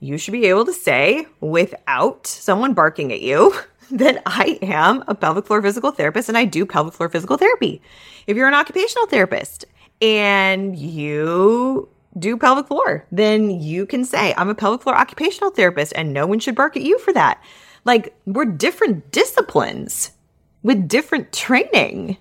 you 0.00 0.18
should 0.18 0.32
be 0.32 0.46
able 0.46 0.66
to 0.66 0.72
say 0.72 1.26
without 1.40 2.26
someone 2.26 2.74
barking 2.74 3.10
at 3.10 3.22
you 3.22 3.54
that 3.90 4.22
I 4.26 4.58
am 4.60 5.02
a 5.08 5.14
pelvic 5.14 5.46
floor 5.46 5.62
physical 5.62 5.92
therapist 5.92 6.28
and 6.28 6.36
I 6.36 6.44
do 6.44 6.66
pelvic 6.66 6.92
floor 6.92 7.08
physical 7.08 7.38
therapy. 7.38 7.80
If 8.26 8.36
you're 8.36 8.48
an 8.48 8.54
occupational 8.54 9.06
therapist 9.06 9.64
and 10.00 10.76
you 10.76 11.88
do 12.18 12.36
pelvic 12.36 12.66
floor, 12.66 13.06
then 13.12 13.50
you 13.50 13.86
can 13.86 14.04
say, 14.04 14.34
I'm 14.36 14.48
a 14.48 14.54
pelvic 14.54 14.82
floor 14.82 14.96
occupational 14.96 15.50
therapist 15.50 15.92
and 15.94 16.12
no 16.12 16.26
one 16.26 16.40
should 16.40 16.54
bark 16.54 16.76
at 16.76 16.82
you 16.82 16.98
for 16.98 17.12
that. 17.12 17.42
Like, 17.84 18.14
we're 18.26 18.44
different 18.44 19.10
disciplines 19.10 20.10
with 20.62 20.88
different 20.88 21.32
training. 21.32 22.18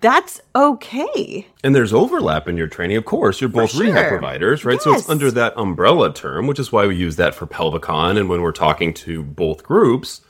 That's 0.00 0.40
okay. 0.54 1.46
And 1.64 1.74
there's 1.74 1.94
overlap 1.94 2.46
in 2.46 2.58
your 2.58 2.66
training. 2.66 2.98
Of 2.98 3.06
course, 3.06 3.40
you're 3.40 3.48
both 3.48 3.70
sure. 3.70 3.84
rehab 3.84 4.08
providers, 4.08 4.64
right? 4.64 4.80
So 4.80 4.94
it's 4.94 5.08
under 5.08 5.30
that 5.30 5.54
umbrella 5.56 6.12
term, 6.12 6.46
which 6.46 6.58
is 6.58 6.70
why 6.70 6.86
we 6.86 6.94
use 6.94 7.16
that 7.16 7.34
for 7.34 7.46
Pelvicon 7.46 8.18
and 8.18 8.28
when 8.28 8.42
we're 8.42 8.52
talking 8.52 8.92
to 8.94 9.22
both 9.22 9.62
groups. 9.62 10.20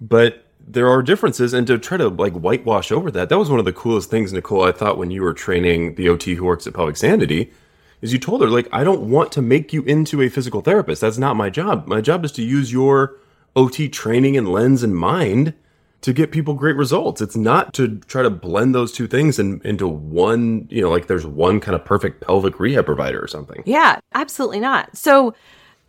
But 0.00 0.43
there 0.66 0.88
are 0.88 1.02
differences, 1.02 1.52
and 1.52 1.66
to 1.66 1.78
try 1.78 1.96
to 1.96 2.08
like 2.08 2.32
whitewash 2.32 2.90
over 2.90 3.10
that, 3.10 3.28
that 3.28 3.38
was 3.38 3.50
one 3.50 3.58
of 3.58 3.64
the 3.64 3.72
coolest 3.72 4.10
things, 4.10 4.32
Nicole, 4.32 4.64
I 4.64 4.72
thought 4.72 4.98
when 4.98 5.10
you 5.10 5.22
were 5.22 5.34
training 5.34 5.94
the 5.96 6.08
OT 6.08 6.34
who 6.34 6.44
works 6.44 6.66
at 6.66 6.74
Pelvic 6.74 6.96
Sanity, 6.96 7.52
is 8.00 8.12
you 8.12 8.18
told 8.18 8.42
her, 8.42 8.48
like, 8.48 8.68
I 8.72 8.84
don't 8.84 9.08
want 9.08 9.32
to 9.32 9.42
make 9.42 9.72
you 9.72 9.82
into 9.82 10.20
a 10.20 10.28
physical 10.28 10.60
therapist. 10.60 11.00
That's 11.00 11.18
not 11.18 11.36
my 11.36 11.48
job. 11.48 11.86
My 11.86 12.00
job 12.00 12.24
is 12.24 12.32
to 12.32 12.42
use 12.42 12.72
your 12.72 13.16
OT 13.56 13.88
training 13.88 14.36
and 14.36 14.48
lens 14.48 14.82
and 14.82 14.96
mind 14.96 15.54
to 16.02 16.12
get 16.12 16.30
people 16.30 16.52
great 16.52 16.76
results. 16.76 17.22
It's 17.22 17.36
not 17.36 17.72
to 17.74 17.98
try 18.00 18.22
to 18.22 18.28
blend 18.28 18.74
those 18.74 18.92
two 18.92 19.06
things 19.06 19.38
in, 19.38 19.62
into 19.64 19.88
one, 19.88 20.66
you 20.70 20.82
know, 20.82 20.90
like 20.90 21.06
there's 21.06 21.24
one 21.24 21.60
kind 21.60 21.74
of 21.74 21.82
perfect 21.84 22.20
pelvic 22.20 22.60
rehab 22.60 22.84
provider 22.84 23.18
or 23.22 23.26
something. 23.26 23.62
Yeah, 23.64 24.00
absolutely 24.14 24.60
not. 24.60 24.94
So, 24.94 25.34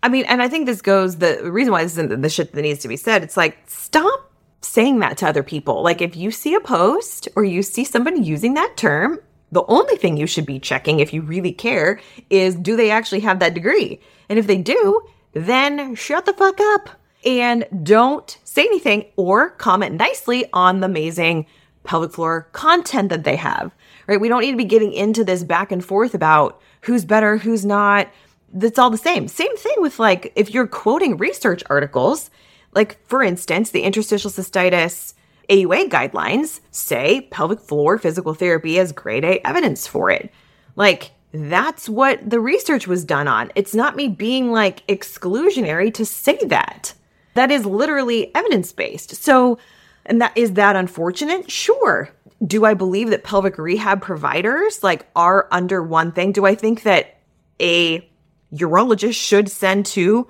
I 0.01 0.07
mean, 0.07 0.23
and 0.25 0.41
I 0.41 0.47
think 0.47 0.67
this 0.67 0.81
goes 0.81 1.17
the 1.17 1.51
reason 1.51 1.73
why 1.73 1.83
this 1.83 1.97
isn't 1.97 2.21
the 2.21 2.29
shit 2.29 2.53
that 2.53 2.61
needs 2.61 2.79
to 2.79 2.87
be 2.87 2.95
said. 2.95 3.23
It's 3.23 3.35
like, 3.35 3.57
stop 3.67 4.31
saying 4.65 4.99
that 4.99 5.17
to 5.17 5.27
other 5.27 5.43
people. 5.43 5.81
Like, 5.81 6.01
if 6.01 6.15
you 6.15 6.31
see 6.31 6.55
a 6.55 6.59
post 6.59 7.27
or 7.35 7.43
you 7.43 7.61
see 7.63 7.83
somebody 7.83 8.19
using 8.19 8.53
that 8.55 8.77
term, 8.77 9.19
the 9.51 9.65
only 9.67 9.95
thing 9.95 10.17
you 10.17 10.27
should 10.27 10.45
be 10.45 10.59
checking 10.59 10.99
if 10.99 11.13
you 11.13 11.21
really 11.21 11.51
care 11.51 11.99
is 12.29 12.55
do 12.55 12.75
they 12.75 12.91
actually 12.91 13.21
have 13.21 13.39
that 13.39 13.53
degree? 13.53 14.01
And 14.27 14.37
if 14.39 14.47
they 14.47 14.57
do, 14.57 15.01
then 15.33 15.95
shut 15.95 16.25
the 16.25 16.33
fuck 16.33 16.59
up 16.59 16.89
and 17.25 17.65
don't 17.83 18.37
say 18.43 18.63
anything 18.63 19.05
or 19.15 19.51
comment 19.51 19.95
nicely 19.95 20.45
on 20.53 20.79
the 20.79 20.85
amazing 20.85 21.45
pelvic 21.83 22.13
floor 22.13 22.47
content 22.51 23.09
that 23.09 23.23
they 23.23 23.35
have, 23.35 23.71
right? 24.07 24.19
We 24.19 24.27
don't 24.27 24.41
need 24.41 24.51
to 24.51 24.57
be 24.57 24.65
getting 24.65 24.93
into 24.93 25.23
this 25.23 25.43
back 25.43 25.71
and 25.71 25.83
forth 25.83 26.13
about 26.13 26.61
who's 26.81 27.05
better, 27.05 27.37
who's 27.37 27.65
not. 27.65 28.09
That's 28.53 28.79
all 28.79 28.89
the 28.89 28.97
same. 28.97 29.27
Same 29.27 29.55
thing 29.57 29.75
with 29.77 29.99
like 29.99 30.31
if 30.35 30.53
you're 30.53 30.67
quoting 30.67 31.17
research 31.17 31.63
articles, 31.69 32.29
like 32.75 33.05
for 33.07 33.23
instance, 33.23 33.71
the 33.71 33.83
interstitial 33.83 34.29
cystitis 34.29 35.13
AUA 35.49 35.89
guidelines 35.89 36.59
say 36.71 37.21
pelvic 37.31 37.59
floor 37.59 37.97
physical 37.97 38.33
therapy 38.33 38.75
has 38.75 38.91
grade 38.91 39.25
A 39.25 39.45
evidence 39.47 39.87
for 39.87 40.09
it. 40.09 40.31
Like 40.75 41.11
that's 41.31 41.89
what 41.89 42.29
the 42.29 42.39
research 42.39 42.87
was 42.87 43.03
done 43.03 43.27
on. 43.27 43.51
It's 43.55 43.75
not 43.75 43.95
me 43.95 44.07
being 44.07 44.51
like 44.51 44.85
exclusionary 44.87 45.93
to 45.93 46.05
say 46.05 46.37
that. 46.45 46.93
That 47.33 47.51
is 47.51 47.65
literally 47.65 48.33
evidence 48.33 48.71
based. 48.71 49.15
So, 49.15 49.57
and 50.05 50.21
that 50.21 50.37
is 50.37 50.53
that 50.53 50.75
unfortunate? 50.75 51.51
Sure. 51.51 52.09
Do 52.45 52.65
I 52.65 52.73
believe 52.73 53.09
that 53.09 53.23
pelvic 53.23 53.57
rehab 53.57 54.01
providers 54.01 54.83
like 54.83 55.05
are 55.15 55.47
under 55.51 55.83
one 55.83 56.11
thing? 56.11 56.31
Do 56.31 56.45
I 56.45 56.55
think 56.55 56.83
that 56.83 57.19
a 57.59 58.07
urologist 58.53 59.15
should 59.15 59.49
send 59.49 59.85
to 59.87 60.27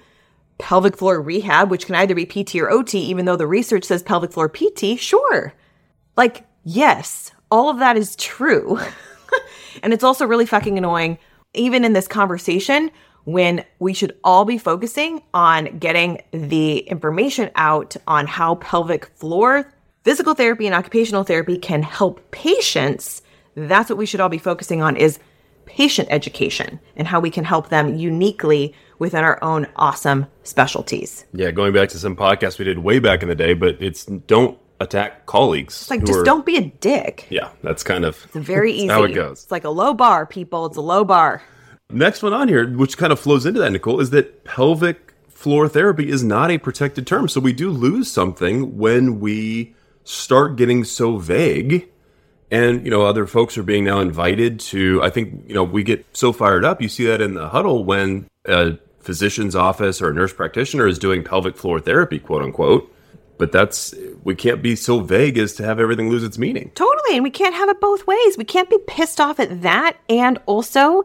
pelvic 0.58 0.98
floor 0.98 1.22
rehab, 1.22 1.70
which 1.70 1.86
can 1.86 1.96
either 1.96 2.16
be 2.16 2.26
PT 2.26 2.56
or 2.56 2.70
OT, 2.70 3.00
even 3.00 3.26
though 3.26 3.36
the 3.36 3.48
research 3.48 3.84
says 3.84 4.04
pelvic 4.04 4.32
floor 4.32 4.50
PT? 4.50 4.98
Sure. 5.00 5.54
Like, 6.16 6.46
yes, 6.64 7.32
all 7.52 7.70
of 7.70 7.80
that 7.80 7.98
is 7.98 8.16
true. 8.16 8.80
and 9.84 9.94
it's 9.94 10.04
also 10.04 10.26
really 10.26 10.46
fucking 10.46 10.78
annoying, 10.78 11.18
even 11.54 11.84
in 11.84 11.94
this 11.94 12.08
conversation, 12.08 12.92
when 13.26 13.66
we 13.80 13.94
should 13.94 14.18
all 14.24 14.46
be 14.46 14.58
focusing 14.58 15.22
on 15.34 15.78
getting 15.80 16.22
the 16.32 16.80
information 16.80 17.50
out 17.56 17.96
on 18.08 18.28
how 18.28 18.56
pelvic 18.56 19.06
floor 19.18 19.72
physical 20.06 20.36
therapy 20.36 20.68
and 20.68 20.76
occupational 20.76 21.24
therapy 21.24 21.58
can 21.58 21.82
help 21.82 22.32
patients. 22.32 23.24
That's 23.56 23.90
what 23.90 23.98
we 23.98 24.06
should 24.06 24.20
all 24.20 24.30
be 24.30 24.38
focusing 24.38 24.82
on 24.84 24.96
is 24.96 25.20
patient 25.66 26.08
education 26.12 26.80
and 26.96 27.08
how 27.08 27.20
we 27.20 27.32
can 27.32 27.44
help 27.44 27.70
them 27.70 27.96
uniquely 27.96 28.76
within 29.00 29.24
our 29.24 29.44
own 29.44 29.68
awesome 29.76 30.28
specialties. 30.44 31.26
Yeah, 31.34 31.52
going 31.52 31.74
back 31.74 31.90
to 31.90 32.00
some 32.00 32.16
podcasts 32.16 32.60
we 32.60 32.66
did 32.66 32.80
way 32.80 33.00
back 33.00 33.22
in 33.22 33.30
the 33.30 33.36
day, 33.36 33.54
but 33.54 33.82
it's 33.82 34.06
don't 34.06 34.58
attack 34.80 35.26
colleagues. 35.26 35.82
It's 35.82 35.90
like 35.90 36.06
just 36.06 36.20
are- 36.20 36.24
don't 36.24 36.46
be 36.46 36.58
a 36.58 36.66
dick. 36.80 37.28
Yeah, 37.30 37.50
that's 37.64 37.84
kind 37.84 38.06
of 38.06 38.24
It's 38.26 38.36
very 38.36 38.72
easy. 38.74 38.88
how 38.90 39.04
it 39.04 39.14
goes. 39.14 39.44
It's 39.44 39.52
like 39.52 39.64
a 39.64 39.70
low 39.70 39.94
bar, 39.94 40.26
people. 40.26 40.66
It's 40.66 40.78
a 40.78 40.82
low 40.82 41.04
bar. 41.04 41.42
Next 41.90 42.24
one 42.24 42.34
on 42.34 42.48
here, 42.48 42.68
which 42.68 42.98
kind 42.98 43.14
of 43.14 43.20
flows 43.20 43.46
into 43.46 43.60
that, 43.60 43.72
Nicole, 43.72 44.00
is 44.00 44.10
that 44.10 44.44
pelvic 44.44 45.14
floor 45.30 45.68
therapy 45.68 46.10
is 46.10 46.24
not 46.24 46.50
a 46.50 46.58
protected 46.58 47.06
term. 47.06 47.28
So 47.28 47.40
we 47.40 47.54
do 47.54 47.70
lose 47.70 48.12
something 48.12 48.78
when 48.78 49.20
we 49.20 49.76
start 50.04 50.56
getting 50.56 50.84
so 50.84 51.18
vague. 51.18 51.88
And, 52.52 52.84
you 52.86 52.92
know, 52.92 53.04
other 53.04 53.28
folks 53.28 53.58
are 53.58 53.64
being 53.64 53.84
now 53.84 54.00
invited 54.00 54.60
to, 54.62 55.02
I 55.04 55.10
think, 55.10 55.44
you 55.48 55.54
know, 55.54 55.64
we 55.64 55.84
get 55.84 56.06
so 56.14 56.32
fired 56.32 56.64
up. 56.66 56.82
You 56.82 56.90
see 56.90 57.06
that 57.06 57.22
in 57.22 57.34
the 57.34 57.50
huddle 57.50 57.84
when 57.84 58.28
a 58.46 58.78
physician's 59.06 59.56
office 59.56 60.02
or 60.02 60.10
a 60.10 60.14
nurse 60.14 60.34
practitioner 60.34 60.88
is 60.88 61.00
doing 61.00 61.24
pelvic 61.24 61.56
floor 61.56 61.80
therapy, 61.80 62.20
quote 62.20 62.42
unquote. 62.42 62.92
But 63.38 63.52
that's, 63.52 63.94
we 64.24 64.34
can't 64.34 64.62
be 64.62 64.76
so 64.76 65.02
vague 65.02 65.38
as 65.38 65.54
to 65.56 65.64
have 65.64 65.80
everything 65.80 66.10
lose 66.10 66.24
its 66.24 66.38
meaning. 66.38 66.72
Totally. 66.74 67.16
And 67.16 67.24
we 67.24 67.30
can't 67.30 67.54
have 67.54 67.70
it 67.70 67.82
both 67.82 68.08
ways. 68.08 68.38
We 68.38 68.46
can't 68.46 68.70
be 68.70 68.80
pissed 68.88 69.20
off 69.20 69.40
at 69.40 69.62
that 69.62 69.98
and 70.10 70.40
also 70.46 71.04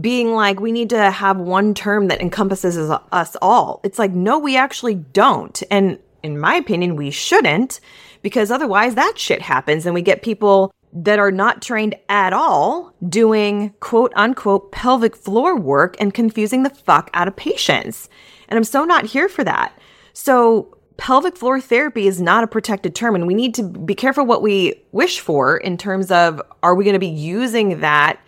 being 0.00 0.34
like, 0.34 0.60
we 0.60 0.72
need 0.72 0.90
to 0.90 1.10
have 1.10 1.36
one 1.36 1.74
term 1.74 2.08
that 2.08 2.20
encompasses 2.20 2.78
us- 3.12 3.36
all. 3.42 3.80
It's 3.84 3.98
like, 3.98 4.12
no, 4.12 4.38
we 4.38 4.56
actually 4.56 4.94
don't. 4.94 5.62
And 5.70 5.98
in 6.22 6.38
my 6.38 6.54
opinion, 6.54 6.96
we 6.96 7.10
shouldn't 7.10 7.80
because 8.22 8.50
otherwise 8.50 8.94
that 8.94 9.18
shit 9.18 9.42
happens 9.42 9.84
and 9.84 9.94
we 9.94 10.02
get 10.02 10.22
people 10.22 10.72
that 10.94 11.18
are 11.18 11.32
not 11.32 11.60
trained 11.60 11.96
at 12.08 12.32
all 12.32 12.94
doing 13.08 13.74
quote 13.80 14.12
unquote 14.14 14.70
pelvic 14.70 15.16
floor 15.16 15.58
work 15.58 15.96
and 15.98 16.14
confusing 16.14 16.62
the 16.62 16.70
fuck 16.70 17.10
out 17.12 17.28
of 17.28 17.34
patients. 17.34 18.08
And 18.48 18.56
I'm 18.56 18.64
so 18.64 18.84
not 18.84 19.06
here 19.06 19.28
for 19.28 19.42
that. 19.42 19.76
So 20.12 20.78
pelvic 20.96 21.36
floor 21.36 21.60
therapy 21.60 22.06
is 22.06 22.20
not 22.20 22.44
a 22.44 22.46
protected 22.46 22.94
term 22.94 23.16
and 23.16 23.26
we 23.26 23.34
need 23.34 23.54
to 23.54 23.64
be 23.64 23.94
careful 23.96 24.24
what 24.24 24.42
we 24.42 24.80
wish 24.92 25.18
for 25.18 25.56
in 25.56 25.76
terms 25.76 26.12
of 26.12 26.40
are 26.62 26.76
we 26.76 26.84
going 26.84 26.94
to 26.94 27.00
be 27.00 27.08
using 27.08 27.80
that 27.80 28.20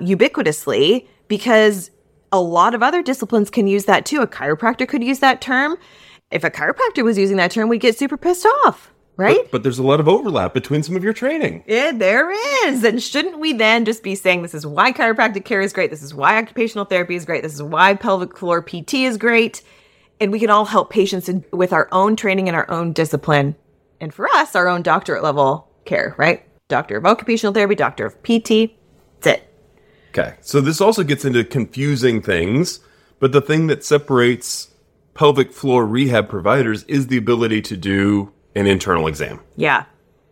ubiquitously 0.00 1.06
because 1.28 1.92
a 2.32 2.40
lot 2.40 2.74
of 2.74 2.82
other 2.82 3.02
disciplines 3.02 3.50
can 3.50 3.66
use 3.66 3.84
that 3.84 4.04
too. 4.04 4.20
A 4.20 4.26
chiropractor 4.26 4.88
could 4.88 5.04
use 5.04 5.20
that 5.20 5.40
term. 5.40 5.76
If 6.30 6.44
a 6.44 6.50
chiropractor 6.50 7.04
was 7.04 7.16
using 7.16 7.36
that 7.38 7.52
term, 7.52 7.68
we'd 7.68 7.80
get 7.80 7.96
super 7.96 8.16
pissed 8.16 8.46
off, 8.64 8.92
right? 9.18 9.42
But, 9.42 9.50
but 9.50 9.62
there's 9.64 9.80
a 9.80 9.82
lot 9.82 10.00
of 10.00 10.08
overlap 10.08 10.54
between 10.54 10.82
some 10.82 10.96
of 10.96 11.04
your 11.04 11.12
training. 11.12 11.64
Yeah, 11.66 11.92
there 11.92 12.30
is. 12.66 12.84
And 12.84 13.02
shouldn't 13.02 13.38
we 13.38 13.52
then 13.52 13.84
just 13.84 14.02
be 14.02 14.14
saying 14.14 14.40
this 14.40 14.54
is 14.54 14.66
why 14.66 14.92
chiropractic 14.92 15.44
care 15.44 15.60
is 15.60 15.74
great? 15.74 15.90
This 15.90 16.02
is 16.02 16.14
why 16.14 16.38
occupational 16.38 16.86
therapy 16.86 17.16
is 17.16 17.26
great. 17.26 17.42
This 17.42 17.52
is 17.52 17.62
why 17.62 17.94
pelvic 17.94 18.38
floor 18.38 18.62
PT 18.62 18.94
is 18.94 19.18
great. 19.18 19.62
And 20.20 20.32
we 20.32 20.40
can 20.40 20.50
all 20.50 20.64
help 20.64 20.90
patients 20.90 21.28
in, 21.28 21.44
with 21.52 21.72
our 21.72 21.88
own 21.92 22.16
training 22.16 22.48
and 22.48 22.56
our 22.56 22.70
own 22.70 22.92
discipline. 22.92 23.56
And 24.00 24.14
for 24.14 24.28
us, 24.28 24.54
our 24.54 24.68
own 24.68 24.82
doctorate 24.82 25.22
level 25.22 25.68
care, 25.84 26.14
right? 26.16 26.44
Doctor 26.68 26.96
of 26.96 27.04
occupational 27.04 27.52
therapy, 27.52 27.74
doctor 27.74 28.06
of 28.06 28.22
PT. 28.22 28.72
That's 29.20 29.38
it. 29.38 29.54
Okay. 30.10 30.36
So 30.40 30.60
this 30.60 30.80
also 30.80 31.02
gets 31.02 31.24
into 31.24 31.44
confusing 31.44 32.22
things, 32.22 32.80
but 33.18 33.32
the 33.32 33.40
thing 33.40 33.66
that 33.66 33.84
separates 33.84 34.68
pelvic 35.14 35.52
floor 35.52 35.84
rehab 35.84 36.28
providers 36.28 36.84
is 36.84 37.08
the 37.08 37.16
ability 37.16 37.62
to 37.62 37.76
do 37.76 38.32
an 38.58 38.66
internal 38.66 39.06
exam. 39.06 39.40
Yeah. 39.56 39.84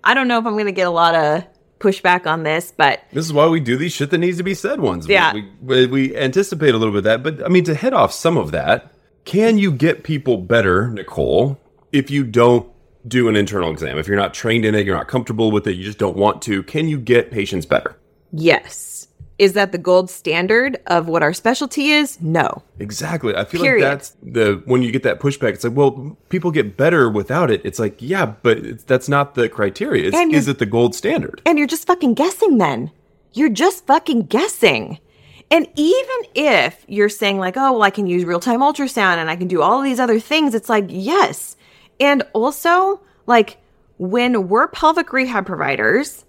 I 0.04 0.14
don't 0.14 0.28
know 0.28 0.38
if 0.38 0.46
I'm 0.46 0.52
going 0.54 0.66
to 0.66 0.72
get 0.72 0.86
a 0.86 0.90
lot 0.90 1.14
of 1.14 1.44
pushback 1.78 2.26
on 2.26 2.42
this, 2.42 2.72
but 2.76 3.02
This 3.12 3.24
is 3.24 3.32
why 3.32 3.48
we 3.48 3.60
do 3.60 3.76
these 3.76 3.92
shit 3.92 4.10
that 4.10 4.18
needs 4.18 4.38
to 4.38 4.42
be 4.42 4.54
said 4.54 4.80
ones. 4.80 5.06
Yeah. 5.06 5.32
We, 5.34 5.48
we, 5.62 5.86
we 5.86 6.16
anticipate 6.16 6.74
a 6.74 6.78
little 6.78 6.92
bit 6.92 6.98
of 6.98 7.04
that, 7.04 7.22
but 7.22 7.44
I 7.44 7.48
mean, 7.48 7.64
to 7.64 7.74
head 7.74 7.92
off 7.92 8.12
some 8.12 8.36
of 8.36 8.50
that, 8.52 8.92
can 9.24 9.58
you 9.58 9.72
get 9.72 10.04
people 10.04 10.36
better, 10.38 10.88
Nicole, 10.88 11.58
if 11.92 12.10
you 12.10 12.24
don't 12.24 12.70
do 13.06 13.28
an 13.28 13.36
internal 13.36 13.70
exam? 13.70 13.98
If 13.98 14.06
you're 14.06 14.16
not 14.16 14.32
trained 14.32 14.64
in 14.64 14.74
it, 14.74 14.86
you're 14.86 14.96
not 14.96 15.08
comfortable 15.08 15.50
with 15.50 15.66
it, 15.66 15.76
you 15.76 15.84
just 15.84 15.98
don't 15.98 16.16
want 16.16 16.42
to, 16.42 16.62
can 16.62 16.88
you 16.88 16.98
get 16.98 17.30
patients 17.30 17.66
better? 17.66 17.96
yes. 18.32 19.08
Is 19.38 19.52
that 19.52 19.72
the 19.72 19.78
gold 19.78 20.08
standard 20.08 20.80
of 20.86 21.08
what 21.08 21.22
our 21.22 21.34
specialty 21.34 21.90
is? 21.90 22.18
No. 22.22 22.62
Exactly. 22.78 23.36
I 23.36 23.44
feel 23.44 23.60
Period. 23.60 23.84
like 23.84 23.92
that's 23.98 24.16
the 24.22 24.62
when 24.64 24.82
you 24.82 24.90
get 24.90 25.02
that 25.02 25.20
pushback. 25.20 25.52
It's 25.52 25.64
like, 25.64 25.74
well, 25.74 26.16
people 26.30 26.50
get 26.50 26.76
better 26.76 27.10
without 27.10 27.50
it. 27.50 27.60
It's 27.62 27.78
like, 27.78 28.00
yeah, 28.00 28.26
but 28.42 28.58
it's, 28.58 28.84
that's 28.84 29.08
not 29.08 29.34
the 29.34 29.48
criteria. 29.50 30.08
It's, 30.08 30.34
is 30.34 30.48
it 30.48 30.58
the 30.58 30.66
gold 30.66 30.94
standard? 30.94 31.42
And 31.44 31.58
you're 31.58 31.66
just 31.66 31.86
fucking 31.86 32.14
guessing 32.14 32.56
then. 32.56 32.90
You're 33.34 33.50
just 33.50 33.86
fucking 33.86 34.22
guessing. 34.22 35.00
And 35.50 35.68
even 35.76 36.16
if 36.34 36.84
you're 36.88 37.08
saying, 37.08 37.38
like, 37.38 37.56
oh, 37.56 37.72
well, 37.72 37.82
I 37.82 37.90
can 37.90 38.06
use 38.06 38.24
real 38.24 38.40
time 38.40 38.60
ultrasound 38.60 39.18
and 39.18 39.30
I 39.30 39.36
can 39.36 39.48
do 39.48 39.62
all 39.62 39.82
these 39.82 40.00
other 40.00 40.18
things, 40.18 40.54
it's 40.54 40.68
like, 40.68 40.86
yes. 40.88 41.56
And 42.00 42.22
also, 42.32 43.00
like, 43.26 43.58
when 43.98 44.48
we're 44.48 44.68
pelvic 44.68 45.12
rehab 45.12 45.46
providers, 45.46 46.24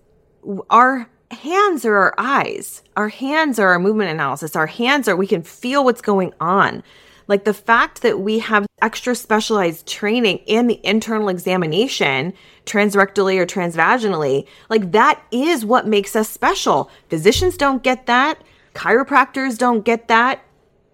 our 0.70 1.10
hands 1.32 1.86
are 1.86 1.96
our 1.96 2.16
eyes. 2.18 2.84
Our 2.96 3.10
hands 3.10 3.60
are 3.60 3.70
our 3.70 3.80
movement 3.80 4.10
analysis. 4.10 4.56
Our 4.56 4.68
hands 4.68 5.08
are, 5.08 5.16
we 5.16 5.28
can 5.28 5.44
feel 5.44 5.84
what's 5.84 6.02
going 6.02 6.34
on. 6.40 6.84
Like 7.28 7.44
the 7.44 7.54
fact 7.54 8.04
that 8.04 8.20
we 8.20 8.40
have 8.40 8.66
extra 8.82 9.14
specialized 9.14 9.86
training 9.86 10.38
in 10.46 10.68
the 10.68 10.80
internal 10.86 11.28
examination, 11.28 12.34
transrectally 12.66 13.38
or 13.38 13.46
transvaginally, 13.46 14.48
like 14.70 14.94
that 14.94 15.22
is 15.32 15.66
what 15.66 15.88
makes 15.88 16.16
us 16.16 16.30
special. 16.30 16.90
Physicians 17.10 17.58
don't 17.58 17.84
get 17.84 18.06
that. 18.06 18.42
Chiropractors 18.76 19.58
don't 19.58 19.84
get 19.84 20.08
that. 20.08 20.42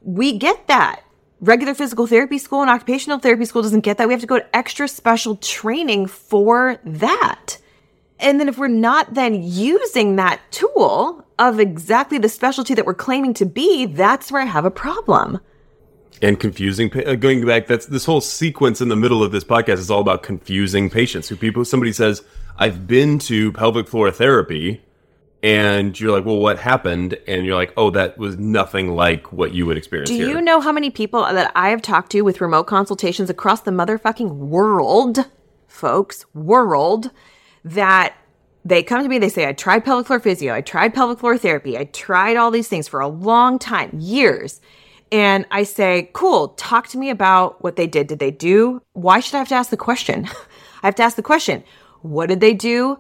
We 0.02 0.38
get 0.38 0.68
that. 0.68 1.04
Regular 1.40 1.74
physical 1.74 2.08
therapy 2.08 2.38
school 2.38 2.62
and 2.62 2.70
occupational 2.70 3.20
therapy 3.20 3.46
school 3.46 3.62
doesn't 3.62 3.82
get 3.82 3.98
that. 3.98 4.08
We 4.08 4.14
have 4.14 4.22
to 4.22 4.28
go 4.28 4.40
to 4.40 4.56
extra 4.56 4.88
special 4.88 5.36
training 5.36 6.08
for 6.08 6.80
that. 6.84 7.58
And 8.24 8.40
then 8.40 8.48
if 8.48 8.58
we're 8.58 8.70
not 8.70 9.14
then 9.14 9.44
using 9.44 10.16
that 10.16 10.40
tool 10.50 11.26
of 11.38 11.60
exactly 11.60 12.18
the 12.18 12.30
specialty 12.30 12.74
that 12.74 12.86
we're 12.86 12.94
claiming 12.94 13.34
to 13.36 13.46
be, 13.46 13.86
that's 13.86 14.32
where 14.32 14.42
I 14.42 14.46
have 14.46 14.64
a 14.64 14.72
problem. 14.72 15.42
And 16.22 16.40
confusing. 16.40 16.90
uh, 17.06 17.16
Going 17.16 17.46
back, 17.46 17.68
that's 17.68 17.88
this 17.88 18.06
whole 18.06 18.22
sequence 18.22 18.80
in 18.80 18.88
the 18.88 18.96
middle 18.96 19.22
of 19.22 19.34
this 19.34 19.44
podcast 19.44 19.80
is 19.80 19.92
all 19.92 20.00
about 20.00 20.24
confusing 20.24 20.90
patients. 20.90 21.28
Who 21.28 21.36
people, 21.36 21.66
somebody 21.66 21.92
says, 21.92 22.24
"I've 22.58 22.88
been 22.88 23.20
to 23.20 23.52
pelvic 23.52 23.90
floor 23.90 24.10
therapy," 24.10 24.82
and 25.42 26.00
you're 26.00 26.14
like, 26.14 26.24
"Well, 26.26 26.38
what 26.38 26.60
happened?" 26.60 27.18
And 27.28 27.46
you're 27.46 27.56
like, 27.56 27.74
"Oh, 27.76 27.90
that 27.90 28.18
was 28.18 28.38
nothing 28.38 28.96
like 28.96 29.34
what 29.34 29.54
you 29.54 29.66
would 29.66 29.76
experience 29.76 30.10
Do 30.12 30.16
here." 30.16 30.30
you 30.30 30.40
know 30.40 30.62
how 30.62 30.72
many 30.72 30.90
people 30.90 31.24
that 31.24 31.52
I 31.56 31.70
have 31.72 31.82
talked 31.82 32.12
to 32.14 32.22
with 32.22 32.40
remote 32.40 32.68
consultations 32.68 33.30
across 33.30 33.60
the 33.60 33.72
motherfucking 33.72 34.30
world, 34.30 35.26
folks, 35.68 36.26
world, 36.34 37.12
that 37.64 38.16
they 38.66 38.84
come 38.84 39.04
to 39.04 39.10
me, 39.10 39.20
they 39.20 39.30
say, 39.30 39.48
I 39.48 39.54
tried 39.54 39.84
pelvic 39.84 40.08
floor 40.08 40.20
physio, 40.20 40.54
I 40.54 40.62
tried 40.62 40.94
pelvic 40.94 41.20
floor 41.20 41.38
therapy, 41.38 41.78
I 41.78 41.86
tried 41.86 42.38
all 42.38 42.52
these 42.52 42.68
things 42.68 42.88
for 42.88 43.00
a 43.00 43.08
long 43.08 43.60
time, 43.60 43.92
years. 44.00 44.62
And 45.12 45.46
I 45.52 45.64
say, 45.64 46.10
cool, 46.14 46.50
talk 46.50 46.88
to 46.90 46.98
me 46.98 47.10
about 47.10 47.62
what 47.64 47.76
they 47.76 47.86
did. 47.86 48.08
Did 48.08 48.18
they 48.20 48.32
do? 48.32 48.82
Why 48.94 49.20
should 49.20 49.36
I 49.36 49.40
have 49.40 49.50
to 49.50 49.56
ask 49.56 49.70
the 49.70 49.78
question? 49.78 50.26
I 50.84 50.88
have 50.88 50.96
to 50.96 51.04
ask 51.04 51.16
the 51.16 51.22
question, 51.22 51.64
what 52.02 52.30
did 52.30 52.40
they 52.40 52.54
do 52.54 53.00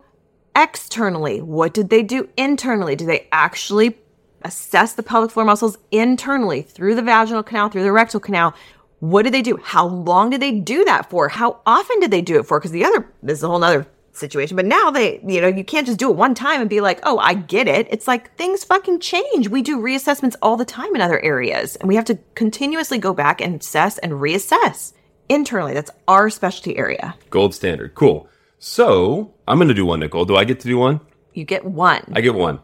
externally? 0.55 1.41
What 1.41 1.73
did 1.73 1.89
they 1.89 2.03
do 2.03 2.29
internally? 2.37 2.95
Did 2.95 3.07
they 3.07 3.27
actually 3.31 3.97
assess 4.43 4.93
the 4.93 5.01
pelvic 5.01 5.31
floor 5.31 5.45
muscles 5.45 5.77
internally 5.91 6.61
through 6.61 6.95
the 6.95 7.01
vaginal 7.01 7.41
canal, 7.41 7.69
through 7.69 7.83
the 7.83 7.91
rectal 7.91 8.19
canal? 8.19 8.53
What 8.99 9.23
did 9.23 9.33
they 9.33 9.41
do? 9.41 9.57
How 9.63 9.87
long 9.87 10.29
did 10.29 10.41
they 10.41 10.51
do 10.51 10.85
that 10.85 11.09
for? 11.09 11.29
How 11.29 11.61
often 11.65 11.99
did 11.99 12.11
they 12.11 12.21
do 12.21 12.39
it 12.39 12.45
for? 12.45 12.59
Because 12.59 12.71
the 12.71 12.85
other, 12.85 13.09
this 13.23 13.39
is 13.39 13.43
a 13.43 13.47
whole 13.47 13.59
nother 13.59 13.87
situation. 14.13 14.55
But 14.55 14.65
now 14.65 14.91
they, 14.91 15.19
you 15.25 15.41
know, 15.41 15.47
you 15.47 15.63
can't 15.63 15.85
just 15.85 15.99
do 15.99 16.09
it 16.09 16.15
one 16.15 16.35
time 16.35 16.61
and 16.61 16.69
be 16.69 16.81
like, 16.81 16.99
oh, 17.03 17.17
I 17.17 17.33
get 17.33 17.67
it. 17.67 17.87
It's 17.89 18.07
like 18.07 18.35
things 18.37 18.63
fucking 18.63 18.99
change. 18.99 19.49
We 19.49 19.61
do 19.61 19.79
reassessments 19.79 20.35
all 20.41 20.55
the 20.55 20.65
time 20.65 20.95
in 20.95 21.01
other 21.01 21.19
areas, 21.19 21.75
and 21.77 21.87
we 21.87 21.95
have 21.95 22.05
to 22.05 22.17
continuously 22.35 22.97
go 22.97 23.13
back 23.13 23.41
and 23.41 23.59
assess 23.59 23.97
and 23.97 24.13
reassess 24.13 24.93
internally. 25.29 25.73
That's 25.73 25.91
our 26.07 26.29
specialty 26.29 26.77
area. 26.77 27.15
Gold 27.29 27.53
standard. 27.55 27.95
Cool. 27.95 28.29
So 28.59 29.33
I'm 29.47 29.57
going 29.57 29.67
to 29.67 29.73
do 29.73 29.85
one, 29.85 29.99
Nicole. 29.99 30.25
Do 30.25 30.35
I 30.35 30.45
get 30.45 30.59
to 30.61 30.67
do 30.67 30.77
one? 30.77 31.01
You 31.33 31.43
get 31.43 31.65
one. 31.65 32.03
I 32.15 32.21
get 32.21 32.35
one. 32.35 32.59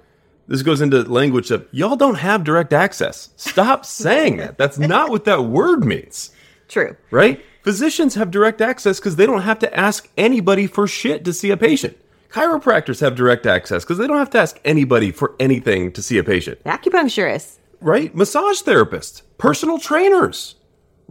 This 0.48 0.62
goes 0.64 0.82
into 0.82 1.04
language 1.04 1.50
that 1.50 1.68
y'all 1.72 1.96
don't 1.96 2.16
have 2.16 2.44
direct 2.44 2.74
access. 2.74 3.30
Stop 3.36 3.86
saying 3.86 4.38
that. 4.38 4.58
That's 4.58 4.80
not 4.80 5.10
what 5.10 5.26
that 5.26 5.44
word 5.44 5.84
means, 5.86 6.32
True. 6.68 6.96
right? 7.12 7.44
Physicians 7.64 8.16
have 8.16 8.32
direct 8.32 8.62
access 8.62 9.00
because 9.00 9.16
they 9.18 9.26
don't 9.26 9.42
have 9.42 9.60
to 9.60 9.78
ask 9.78 10.10
anybody 10.18 10.66
for 10.66 10.88
shit 10.88 11.26
to 11.26 11.34
see 11.34 11.52
a 11.52 11.58
patient. 11.58 11.98
Chiropractors 12.32 13.02
have 13.02 13.16
direct 13.16 13.46
access 13.46 13.84
because 13.84 13.98
they 13.98 14.08
don't 14.08 14.18
have 14.18 14.30
to 14.32 14.40
ask 14.40 14.60
anybody 14.64 15.12
for 15.12 15.36
anything 15.40 15.92
to 15.92 16.02
see 16.02 16.18
a 16.18 16.24
patient, 16.24 16.64
Acupuncturists. 16.64 17.58
right? 17.82 18.14
Massage 18.16 18.62
therapists, 18.62 19.24
personal 19.38 19.80
trainers, 19.80 20.56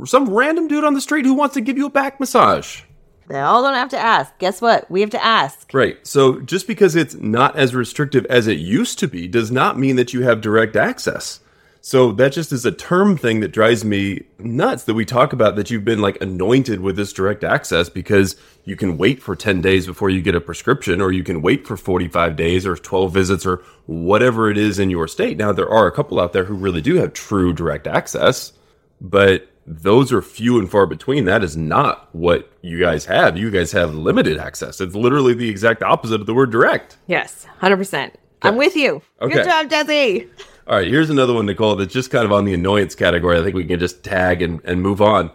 some 0.05 0.33
random 0.33 0.69
dude 0.69 0.85
on 0.85 0.95
the 0.95 1.01
street 1.01 1.27
who 1.27 1.35
wants 1.35 1.55
to 1.55 1.61
give 1.61 1.77
you 1.77 1.87
a 1.87 1.91
back 1.91 2.21
massage. 2.21 2.83
They 3.29 3.41
all 3.41 3.63
don't 3.63 3.75
have 3.75 3.91
to 3.91 3.99
ask. 3.99 4.39
Guess 4.39 4.63
what? 4.63 4.91
We 4.91 5.03
have 5.03 5.11
to 5.11 5.23
ask. 5.23 5.69
Right. 5.75 5.99
So 6.07 6.41
just 6.41 6.67
because 6.67 6.97
it's 6.97 7.15
not 7.17 7.57
as 7.57 7.75
restrictive 7.75 8.25
as 8.27 8.47
it 8.47 8.59
used 8.59 8.99
to 9.01 9.09
be 9.09 9.29
does 9.29 9.51
not 9.51 9.79
mean 9.79 9.97
that 9.97 10.15
you 10.15 10.23
have 10.23 10.41
direct 10.41 10.77
access. 10.77 11.41
So 11.81 12.13
that 12.13 12.33
just 12.33 12.53
is 12.53 12.67
a 12.67 12.73
term 12.73 13.17
thing 13.17 13.41
that 13.41 13.53
drives 13.53 13.85
me 13.85 14.25
nuts 14.39 14.85
that 14.85 14.95
we 14.95 15.05
talk 15.05 15.33
about 15.33 15.57
that 15.57 15.71
you've 15.71 15.85
been 15.85 16.01
like 16.01 16.21
anointed 16.21 16.81
with 16.81 16.97
this 16.97 17.13
direct 17.13 17.45
access 17.45 17.89
because 17.89 18.37
you 18.65 18.77
can 18.77 18.99
wait 18.99 19.23
for 19.23 19.37
10 19.37 19.61
days 19.61 19.87
before 19.87 20.11
you 20.11 20.21
get 20.21 20.35
a 20.35 20.41
prescription 20.41 21.01
or 21.01 21.13
you 21.13 21.23
can 21.23 21.41
wait 21.41 21.67
for 21.67 21.77
45 21.77 22.37
days 22.37 22.67
or 22.67 22.77
12 22.77 23.13
visits 23.13 23.47
or 23.47 23.63
whatever 23.87 24.51
it 24.51 24.59
is 24.59 24.79
in 24.79 24.91
your 24.91 25.09
state. 25.09 25.39
Now 25.39 25.53
there 25.53 25.71
are 25.71 25.87
a 25.87 25.93
couple 25.93 26.21
out 26.21 26.33
there 26.33 26.45
who 26.45 26.55
really 26.55 26.81
do 26.81 26.97
have 26.97 27.13
true 27.13 27.53
direct 27.53 27.87
access, 27.87 28.53
but 29.01 29.49
those 29.67 30.13
are 30.13 30.23
few 30.23 30.59
and 30.59 30.71
far 30.71 30.87
between. 30.87 31.27
That 31.27 31.45
is 31.45 31.57
not 31.57 32.09
what 32.15 32.51
you 32.63 32.81
guys 32.81 33.05
have. 33.05 33.37
You 33.37 33.51
guys 33.51 33.73
have 33.73 33.95
limited 33.95 34.39
access. 34.39 34.81
It's 34.81 34.95
literally 34.95 35.35
the 35.35 35.49
exact 35.49 35.83
opposite 35.83 36.21
of 36.21 36.27
the 36.27 36.35
word 36.35 36.51
direct. 36.51 36.97
Yes, 37.07 37.47
100%. 37.61 38.13
I'm 38.43 38.57
with 38.57 38.77
you. 38.77 39.03
Okay. 39.21 39.35
Good 39.35 39.45
job, 39.45 39.69
Jesse. 39.69 40.29
All 40.69 40.77
right, 40.77 40.87
here's 40.87 41.09
another 41.09 41.33
one, 41.33 41.47
Nicole, 41.47 41.77
that's 41.77 41.95
just 41.95 42.11
kind 42.11 42.27
of 42.27 42.33
on 42.33 42.45
the 42.45 42.53
annoyance 42.53 42.95
category. 42.95 43.39
I 43.39 43.43
think 43.43 43.55
we 43.55 43.65
can 43.65 43.81
just 43.81 44.05
tag 44.05 44.43
and, 44.43 44.61
and 44.65 44.83
move 44.83 45.01
on. 45.01 45.31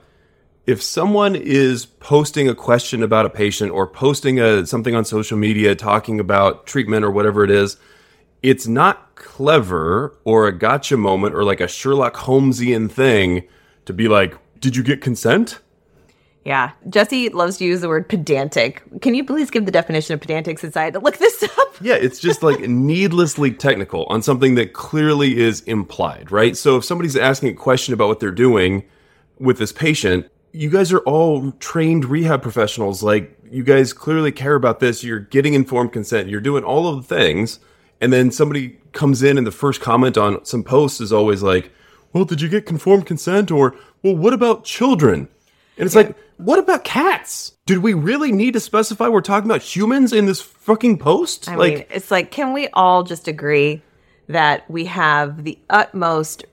If 0.67 0.83
someone 0.83 1.35
is 1.35 1.87
posting 1.87 2.47
a 2.47 2.53
question 2.53 3.01
about 3.01 3.25
a 3.25 3.31
patient 3.31 3.71
or 3.71 3.87
posting 3.87 4.39
a, 4.39 4.63
something 4.67 4.93
on 4.93 5.05
social 5.05 5.35
media 5.35 5.73
talking 5.73 6.19
about 6.19 6.67
treatment 6.67 7.03
or 7.03 7.09
whatever 7.09 7.43
it 7.43 7.49
is, 7.49 7.77
it's 8.43 8.67
not 8.67 9.15
clever 9.15 10.15
or 10.23 10.45
a 10.45 10.51
gotcha 10.51 10.97
moment 10.97 11.33
or 11.33 11.43
like 11.43 11.61
a 11.61 11.67
Sherlock 11.67 12.13
Holmesian 12.13 12.91
thing 12.91 13.47
to 13.85 13.93
be 13.93 14.07
like, 14.07 14.37
Did 14.59 14.75
you 14.75 14.83
get 14.83 15.01
consent? 15.01 15.61
Yeah. 16.45 16.71
Jesse 16.89 17.29
loves 17.29 17.57
to 17.57 17.65
use 17.65 17.81
the 17.81 17.87
word 17.87 18.09
pedantic. 18.09 18.83
Can 19.01 19.15
you 19.15 19.23
please 19.23 19.49
give 19.49 19.65
the 19.65 19.71
definition 19.71 20.13
of 20.13 20.19
pedantic 20.19 20.59
since 20.59 20.75
I 20.75 20.83
had 20.83 20.93
to 20.93 20.99
look 20.99 21.17
this 21.17 21.43
up? 21.43 21.51
Yeah, 21.81 21.95
it's 21.95 22.19
just 22.19 22.43
like 22.43 22.61
needlessly 22.61 23.51
technical 23.51 24.05
on 24.05 24.21
something 24.21 24.55
that 24.55 24.73
clearly 24.73 25.37
is 25.37 25.61
implied, 25.61 26.31
right? 26.31 26.55
So 26.55 26.77
if 26.77 26.85
somebody's 26.85 27.17
asking 27.17 27.49
a 27.49 27.53
question 27.55 27.93
about 27.93 28.07
what 28.07 28.19
they're 28.21 28.31
doing 28.31 28.83
with 29.39 29.57
this 29.57 29.73
patient, 29.73 30.29
you 30.53 30.69
guys 30.69 30.93
are 30.93 30.99
all 30.99 31.51
trained 31.53 32.05
rehab 32.05 32.41
professionals. 32.41 33.03
Like, 33.03 33.37
you 33.51 33.63
guys 33.63 33.91
clearly 33.91 34.31
care 34.31 34.55
about 34.55 34.79
this. 34.79 35.03
You're 35.03 35.19
getting 35.19 35.55
informed 35.55 35.91
consent. 35.91 36.29
You're 36.29 36.41
doing 36.41 36.63
all 36.63 36.87
of 36.87 36.95
the 37.07 37.15
things. 37.15 37.59
And 37.99 38.13
then 38.13 38.31
somebody 38.31 38.77
comes 38.93 39.23
in 39.23 39.37
and 39.37 39.45
the 39.45 39.51
first 39.51 39.81
comment 39.81 40.17
on 40.17 40.45
some 40.45 40.63
posts 40.63 41.01
is 41.01 41.11
always 41.11 41.41
like, 41.43 41.71
well, 42.13 42.23
did 42.23 42.39
you 42.39 42.49
get 42.49 42.65
conformed 42.65 43.07
consent? 43.07 43.51
Or, 43.51 43.75
well, 44.03 44.15
what 44.15 44.33
about 44.33 44.63
children? 44.63 45.27
And 45.77 45.85
it's 45.85 45.95
yeah. 45.95 46.01
like, 46.03 46.17
what 46.37 46.59
about 46.59 46.83
cats? 46.83 47.53
Did 47.65 47.79
we 47.79 47.93
really 47.93 48.31
need 48.31 48.53
to 48.53 48.59
specify 48.59 49.07
we're 49.07 49.21
talking 49.21 49.49
about 49.49 49.61
humans 49.61 50.13
in 50.13 50.25
this 50.25 50.41
fucking 50.41 50.97
post? 50.97 51.49
I 51.49 51.55
like, 51.55 51.73
mean, 51.73 51.85
it's 51.89 52.11
like, 52.11 52.31
can 52.31 52.53
we 52.53 52.67
all 52.73 53.03
just 53.03 53.27
agree 53.27 53.81
that 54.27 54.69
we 54.69 54.85
have 54.85 55.43
the 55.43 55.57
utmost 55.69 56.45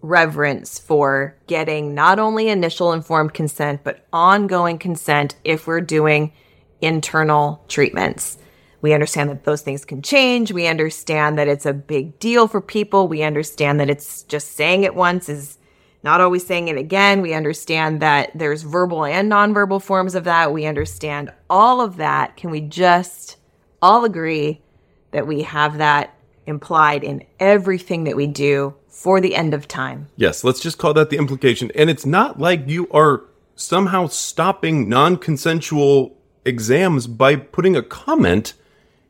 reverence 0.00 0.78
for 0.78 1.36
getting 1.46 1.94
not 1.94 2.18
only 2.18 2.48
initial 2.48 2.92
informed 2.92 3.34
consent, 3.34 3.82
but 3.84 4.06
ongoing 4.12 4.78
consent 4.78 5.36
if 5.44 5.66
we're 5.66 5.80
doing 5.80 6.32
internal 6.80 7.64
treatments? 7.68 8.38
We 8.80 8.94
understand 8.94 9.30
that 9.30 9.44
those 9.44 9.62
things 9.62 9.84
can 9.84 10.02
change. 10.02 10.50
We 10.50 10.66
understand 10.66 11.38
that 11.38 11.46
it's 11.46 11.66
a 11.66 11.72
big 11.72 12.18
deal 12.18 12.48
for 12.48 12.60
people. 12.60 13.06
We 13.06 13.22
understand 13.22 13.78
that 13.78 13.88
it's 13.88 14.24
just 14.24 14.56
saying 14.56 14.82
it 14.82 14.96
once 14.96 15.28
is 15.28 15.58
not 16.02 16.20
always 16.20 16.46
saying 16.46 16.68
it 16.68 16.76
again. 16.76 17.22
We 17.22 17.34
understand 17.34 18.00
that 18.00 18.30
there's 18.34 18.62
verbal 18.62 19.04
and 19.04 19.30
nonverbal 19.30 19.82
forms 19.82 20.14
of 20.14 20.24
that. 20.24 20.52
We 20.52 20.66
understand 20.66 21.32
all 21.48 21.80
of 21.80 21.96
that. 21.96 22.36
Can 22.36 22.50
we 22.50 22.60
just 22.60 23.36
all 23.80 24.04
agree 24.04 24.60
that 25.12 25.26
we 25.26 25.42
have 25.42 25.78
that 25.78 26.14
implied 26.46 27.04
in 27.04 27.24
everything 27.38 28.04
that 28.04 28.16
we 28.16 28.26
do 28.26 28.74
for 28.88 29.20
the 29.20 29.34
end 29.34 29.54
of 29.54 29.68
time? 29.68 30.08
Yes, 30.16 30.42
let's 30.42 30.60
just 30.60 30.78
call 30.78 30.94
that 30.94 31.10
the 31.10 31.18
implication. 31.18 31.70
And 31.74 31.88
it's 31.88 32.06
not 32.06 32.40
like 32.40 32.68
you 32.68 32.88
are 32.90 33.24
somehow 33.54 34.06
stopping 34.08 34.88
non 34.88 35.16
consensual 35.16 36.16
exams 36.44 37.06
by 37.06 37.36
putting 37.36 37.76
a 37.76 37.82
comment 37.82 38.54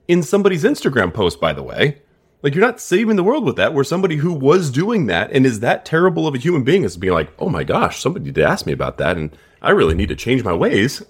in 0.09 0.23
somebody's 0.23 0.65
Instagram 0.65 1.15
post, 1.15 1.41
by 1.41 1.53
the 1.53 1.63
way. 1.63 2.02
Like 2.43 2.55
you're 2.55 2.65
not 2.65 2.81
saving 2.81 3.17
the 3.17 3.25
world 3.25 3.45
with 3.45 3.57
that. 3.57 3.73
Where 3.73 3.85
somebody 3.85 4.17
who 4.17 4.33
was 4.33 4.71
doing 4.71 5.07
that 5.07 5.31
and 5.33 5.47
is 5.47 5.61
that 5.61 5.85
terrible 5.85 6.27
of 6.27 6.35
a 6.35 6.39
human 6.39 6.65
being 6.65 6.83
is 6.83 6.97
being 6.97 7.13
like, 7.13 7.33
oh 7.39 7.49
my 7.49 7.65
gosh, 7.65 8.01
somebody 8.01 8.31
did 8.31 8.45
ask 8.45 8.67
me 8.67 8.73
about 8.73 8.99
that, 8.99 9.17
and 9.17 9.37
I 9.61 9.71
really 9.71 9.95
need 9.95 10.09
to 10.09 10.17
change 10.17 10.43
my 10.43 10.53
ways. 10.53 11.03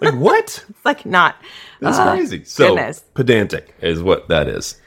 Like 0.00 0.14
what? 0.16 0.64
it's 0.68 0.84
like 0.84 1.06
not. 1.06 1.36
That's 1.80 1.98
uh, 1.98 2.12
crazy. 2.12 2.44
So 2.44 2.74
goodness. 2.74 3.04
pedantic 3.14 3.74
is 3.80 4.02
what 4.02 4.28
that 4.28 4.48
is. 4.48 4.80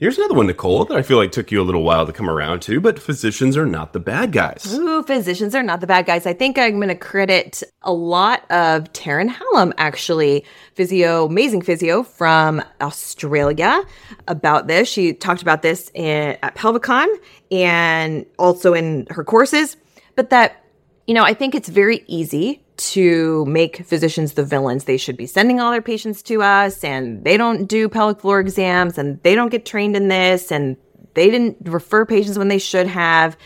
Here's 0.00 0.16
another 0.16 0.34
one, 0.34 0.46
Nicole, 0.46 0.84
that 0.84 0.96
I 0.96 1.02
feel 1.02 1.16
like 1.16 1.32
took 1.32 1.50
you 1.50 1.60
a 1.60 1.64
little 1.64 1.82
while 1.82 2.06
to 2.06 2.12
come 2.12 2.30
around 2.30 2.60
to, 2.62 2.80
but 2.80 3.00
physicians 3.00 3.56
are 3.56 3.66
not 3.66 3.92
the 3.92 3.98
bad 3.98 4.30
guys. 4.30 4.72
Ooh, 4.72 5.02
physicians 5.02 5.56
are 5.56 5.62
not 5.64 5.80
the 5.80 5.88
bad 5.88 6.06
guys. 6.06 6.24
I 6.24 6.34
think 6.34 6.56
I'm 6.56 6.76
going 6.76 6.86
to 6.86 6.94
credit 6.94 7.64
a 7.82 7.92
lot 7.92 8.48
of 8.48 8.84
Taryn 8.92 9.28
Hallam, 9.28 9.72
actually, 9.76 10.44
physio, 10.76 11.26
amazing 11.26 11.62
physio 11.62 12.04
from 12.04 12.62
Australia, 12.80 13.82
about 14.28 14.68
this. 14.68 14.88
She 14.88 15.14
talked 15.14 15.42
about 15.42 15.62
this 15.62 15.90
in, 15.94 16.38
at 16.44 16.54
Pelvicon 16.54 17.08
and 17.50 18.24
also 18.38 18.74
in 18.74 19.08
her 19.10 19.24
courses, 19.24 19.76
but 20.14 20.30
that, 20.30 20.64
you 21.08 21.14
know, 21.14 21.24
I 21.24 21.34
think 21.34 21.56
it's 21.56 21.68
very 21.68 22.04
easy 22.06 22.62
to 22.78 23.44
make 23.46 23.84
physicians 23.84 24.32
the 24.32 24.44
villains. 24.44 24.84
They 24.84 24.96
should 24.96 25.16
be 25.16 25.26
sending 25.26 25.60
all 25.60 25.70
their 25.70 25.82
patients 25.82 26.22
to 26.22 26.42
us 26.42 26.82
and 26.82 27.24
they 27.24 27.36
don't 27.36 27.66
do 27.66 27.88
pelvic 27.88 28.20
floor 28.20 28.40
exams 28.40 28.98
and 28.98 29.22
they 29.22 29.34
don't 29.34 29.50
get 29.50 29.66
trained 29.66 29.96
in 29.96 30.08
this 30.08 30.50
and 30.50 30.76
they 31.14 31.30
didn't 31.30 31.56
refer 31.62 32.06
patients 32.06 32.38
when 32.38 32.48
they 32.48 32.58
should 32.58 32.86
have. 32.86 33.36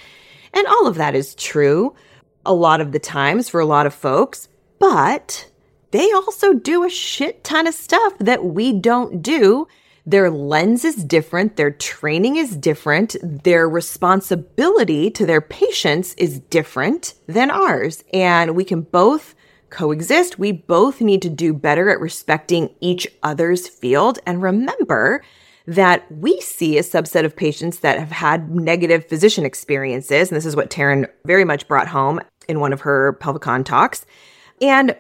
And 0.53 0.67
all 0.67 0.87
of 0.87 0.97
that 0.97 1.15
is 1.15 1.35
true 1.35 1.95
a 2.45 2.53
lot 2.53 2.81
of 2.81 2.93
the 2.93 2.99
times 2.99 3.49
for 3.49 3.61
a 3.61 3.67
lot 3.67 3.87
of 3.87 3.95
folks, 3.95 4.49
but 4.79 5.51
they 5.93 6.11
also 6.13 6.55
do 6.55 6.85
a 6.85 6.91
shit 6.91 7.45
ton 7.45 7.67
of 7.67 7.75
stuff 7.75 8.19
that 8.19 8.45
we 8.45 8.73
don't 8.73 9.23
do 9.23 9.69
their 10.05 10.31
lens 10.31 10.85
is 10.85 10.97
different, 10.97 11.57
their 11.57 11.71
training 11.71 12.37
is 12.37 12.57
different, 12.57 13.15
their 13.23 13.69
responsibility 13.69 15.11
to 15.11 15.25
their 15.27 15.41
patients 15.41 16.15
is 16.15 16.41
different 16.41 17.15
than 17.27 17.51
ours. 17.51 18.03
And 18.13 18.57
we 18.57 18.65
can 18.65 18.83
both 18.83 19.35
coexist. 19.71 20.39
We 20.39 20.53
both 20.53 21.01
need 21.01 21.23
to 21.23 21.31
do 21.31 21.55
better 21.55 21.89
at 21.91 22.01
respecting 22.01 22.75
each 22.81 23.07
other's 23.23 23.69
field. 23.69 24.19
And 24.27 24.43
remember 24.43 25.23
that 25.67 26.11
we 26.11 26.41
see 26.41 26.77
a 26.77 26.83
subset 26.83 27.25
of 27.25 27.37
patients 27.37 27.79
that 27.81 27.99
have 27.99 28.11
had 28.11 28.51
negative 28.51 29.09
physician 29.09 29.45
experiences. 29.45 30.31
And 30.31 30.37
this 30.37 30.47
is 30.47 30.57
what 30.57 30.71
Taryn 30.71 31.09
very 31.25 31.45
much 31.45 31.69
brought 31.69 31.89
home 31.89 32.21
in 32.49 32.61
one 32.61 32.73
of 32.73 32.81
her 32.81 33.17
Pelvicon 33.21 33.65
talks. 33.65 34.05
And 34.61 34.97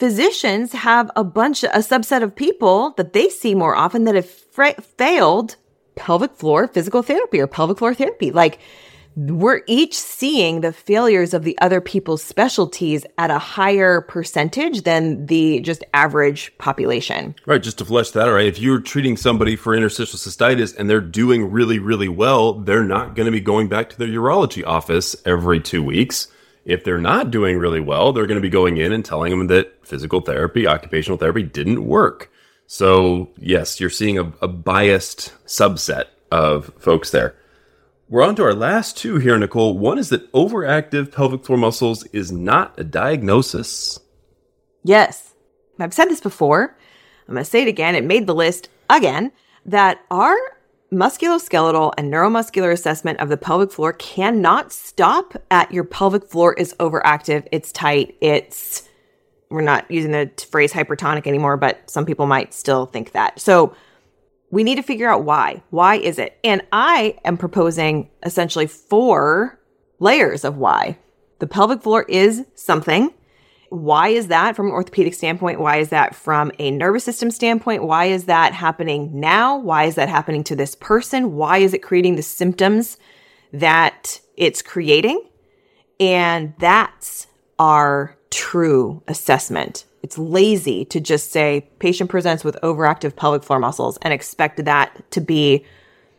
physicians 0.00 0.72
have 0.72 1.10
a 1.14 1.22
bunch, 1.22 1.62
a 1.62 1.68
subset 1.68 2.22
of 2.22 2.34
people 2.34 2.92
that 2.96 3.12
they 3.12 3.28
see 3.28 3.54
more 3.54 3.76
often 3.76 4.04
that 4.04 4.16
have 4.16 4.28
fra- 4.28 4.80
failed 4.80 5.56
pelvic 5.94 6.34
floor 6.34 6.66
physical 6.66 7.02
therapy 7.02 7.38
or 7.38 7.46
pelvic 7.46 7.78
floor 7.78 7.94
therapy. 7.94 8.32
Like 8.32 8.58
we're 9.16 9.60
each 9.66 9.94
seeing 9.94 10.62
the 10.62 10.72
failures 10.72 11.34
of 11.34 11.42
the 11.42 11.58
other 11.60 11.82
people's 11.82 12.22
specialties 12.22 13.04
at 13.18 13.30
a 13.30 13.38
higher 13.38 14.00
percentage 14.00 14.82
than 14.82 15.26
the 15.26 15.60
just 15.60 15.84
average 15.92 16.56
population. 16.56 17.34
Right. 17.44 17.62
Just 17.62 17.76
to 17.78 17.84
flesh 17.84 18.10
that 18.12 18.28
out, 18.28 18.32
right? 18.32 18.46
If 18.46 18.58
you're 18.58 18.80
treating 18.80 19.18
somebody 19.18 19.54
for 19.54 19.74
interstitial 19.74 20.18
cystitis 20.18 20.74
and 20.78 20.88
they're 20.88 21.02
doing 21.02 21.50
really, 21.50 21.78
really 21.78 22.08
well, 22.08 22.54
they're 22.54 22.84
not 22.84 23.14
going 23.14 23.26
to 23.26 23.32
be 23.32 23.40
going 23.40 23.68
back 23.68 23.90
to 23.90 23.98
their 23.98 24.08
urology 24.08 24.64
office 24.66 25.14
every 25.26 25.60
two 25.60 25.82
weeks 25.82 26.28
if 26.64 26.84
they're 26.84 26.98
not 26.98 27.30
doing 27.30 27.58
really 27.58 27.80
well, 27.80 28.12
they're 28.12 28.26
going 28.26 28.36
to 28.36 28.42
be 28.42 28.50
going 28.50 28.76
in 28.76 28.92
and 28.92 29.04
telling 29.04 29.30
them 29.30 29.46
that 29.48 29.86
physical 29.86 30.20
therapy, 30.20 30.66
occupational 30.66 31.18
therapy 31.18 31.42
didn't 31.42 31.84
work. 31.84 32.30
So, 32.66 33.30
yes, 33.36 33.80
you're 33.80 33.90
seeing 33.90 34.18
a, 34.18 34.32
a 34.40 34.48
biased 34.48 35.32
subset 35.46 36.04
of 36.30 36.72
folks 36.78 37.10
there. 37.10 37.34
We're 38.08 38.22
on 38.24 38.36
to 38.36 38.44
our 38.44 38.54
last 38.54 38.96
two 38.96 39.16
here, 39.16 39.38
Nicole. 39.38 39.78
One 39.78 39.98
is 39.98 40.08
that 40.10 40.30
overactive 40.32 41.12
pelvic 41.12 41.44
floor 41.44 41.58
muscles 41.58 42.04
is 42.06 42.32
not 42.32 42.78
a 42.78 42.84
diagnosis. 42.84 43.98
Yes. 44.82 45.34
I've 45.78 45.94
said 45.94 46.06
this 46.06 46.20
before. 46.20 46.76
I'm 47.28 47.34
going 47.34 47.44
to 47.44 47.50
say 47.50 47.62
it 47.62 47.68
again. 47.68 47.94
It 47.94 48.04
made 48.04 48.26
the 48.26 48.34
list 48.34 48.68
again 48.88 49.32
that 49.64 50.00
our 50.10 50.36
musculoskeletal 50.92 51.92
and 51.96 52.12
neuromuscular 52.12 52.72
assessment 52.72 53.20
of 53.20 53.28
the 53.28 53.36
pelvic 53.36 53.70
floor 53.70 53.92
cannot 53.92 54.72
stop 54.72 55.34
at 55.50 55.72
your 55.72 55.84
pelvic 55.84 56.28
floor 56.28 56.54
is 56.54 56.74
overactive, 56.80 57.46
it's 57.52 57.70
tight, 57.72 58.16
it's 58.20 58.88
we're 59.50 59.62
not 59.62 59.90
using 59.90 60.12
the 60.12 60.30
phrase 60.50 60.72
hypertonic 60.72 61.26
anymore, 61.26 61.56
but 61.56 61.90
some 61.90 62.06
people 62.06 62.26
might 62.26 62.54
still 62.54 62.86
think 62.86 63.12
that. 63.12 63.40
So 63.40 63.74
we 64.50 64.62
need 64.62 64.76
to 64.76 64.82
figure 64.82 65.08
out 65.08 65.24
why. 65.24 65.62
Why 65.70 65.96
is 65.96 66.18
it? 66.18 66.38
And 66.44 66.62
I 66.72 67.18
am 67.24 67.36
proposing 67.36 68.10
essentially 68.24 68.68
four 68.68 69.58
layers 69.98 70.44
of 70.44 70.56
why. 70.56 70.98
The 71.40 71.48
pelvic 71.48 71.82
floor 71.82 72.04
is 72.04 72.44
something 72.54 73.12
why 73.70 74.08
is 74.08 74.26
that 74.26 74.56
from 74.56 74.66
an 74.66 74.72
orthopedic 74.72 75.14
standpoint? 75.14 75.60
Why 75.60 75.76
is 75.78 75.90
that 75.90 76.14
from 76.14 76.50
a 76.58 76.72
nervous 76.72 77.04
system 77.04 77.30
standpoint? 77.30 77.84
Why 77.84 78.06
is 78.06 78.24
that 78.24 78.52
happening 78.52 79.18
now? 79.18 79.58
Why 79.58 79.84
is 79.84 79.94
that 79.94 80.08
happening 80.08 80.42
to 80.44 80.56
this 80.56 80.74
person? 80.74 81.36
Why 81.36 81.58
is 81.58 81.72
it 81.72 81.78
creating 81.78 82.16
the 82.16 82.22
symptoms 82.22 82.98
that 83.52 84.20
it's 84.36 84.60
creating? 84.60 85.24
And 86.00 86.52
that's 86.58 87.28
our 87.60 88.16
true 88.30 89.02
assessment. 89.06 89.84
It's 90.02 90.18
lazy 90.18 90.84
to 90.86 90.98
just 90.98 91.30
say 91.30 91.68
patient 91.78 92.10
presents 92.10 92.42
with 92.42 92.58
overactive 92.62 93.14
pelvic 93.14 93.44
floor 93.44 93.60
muscles 93.60 93.98
and 94.02 94.12
expect 94.12 94.64
that 94.64 95.10
to 95.12 95.20
be 95.20 95.64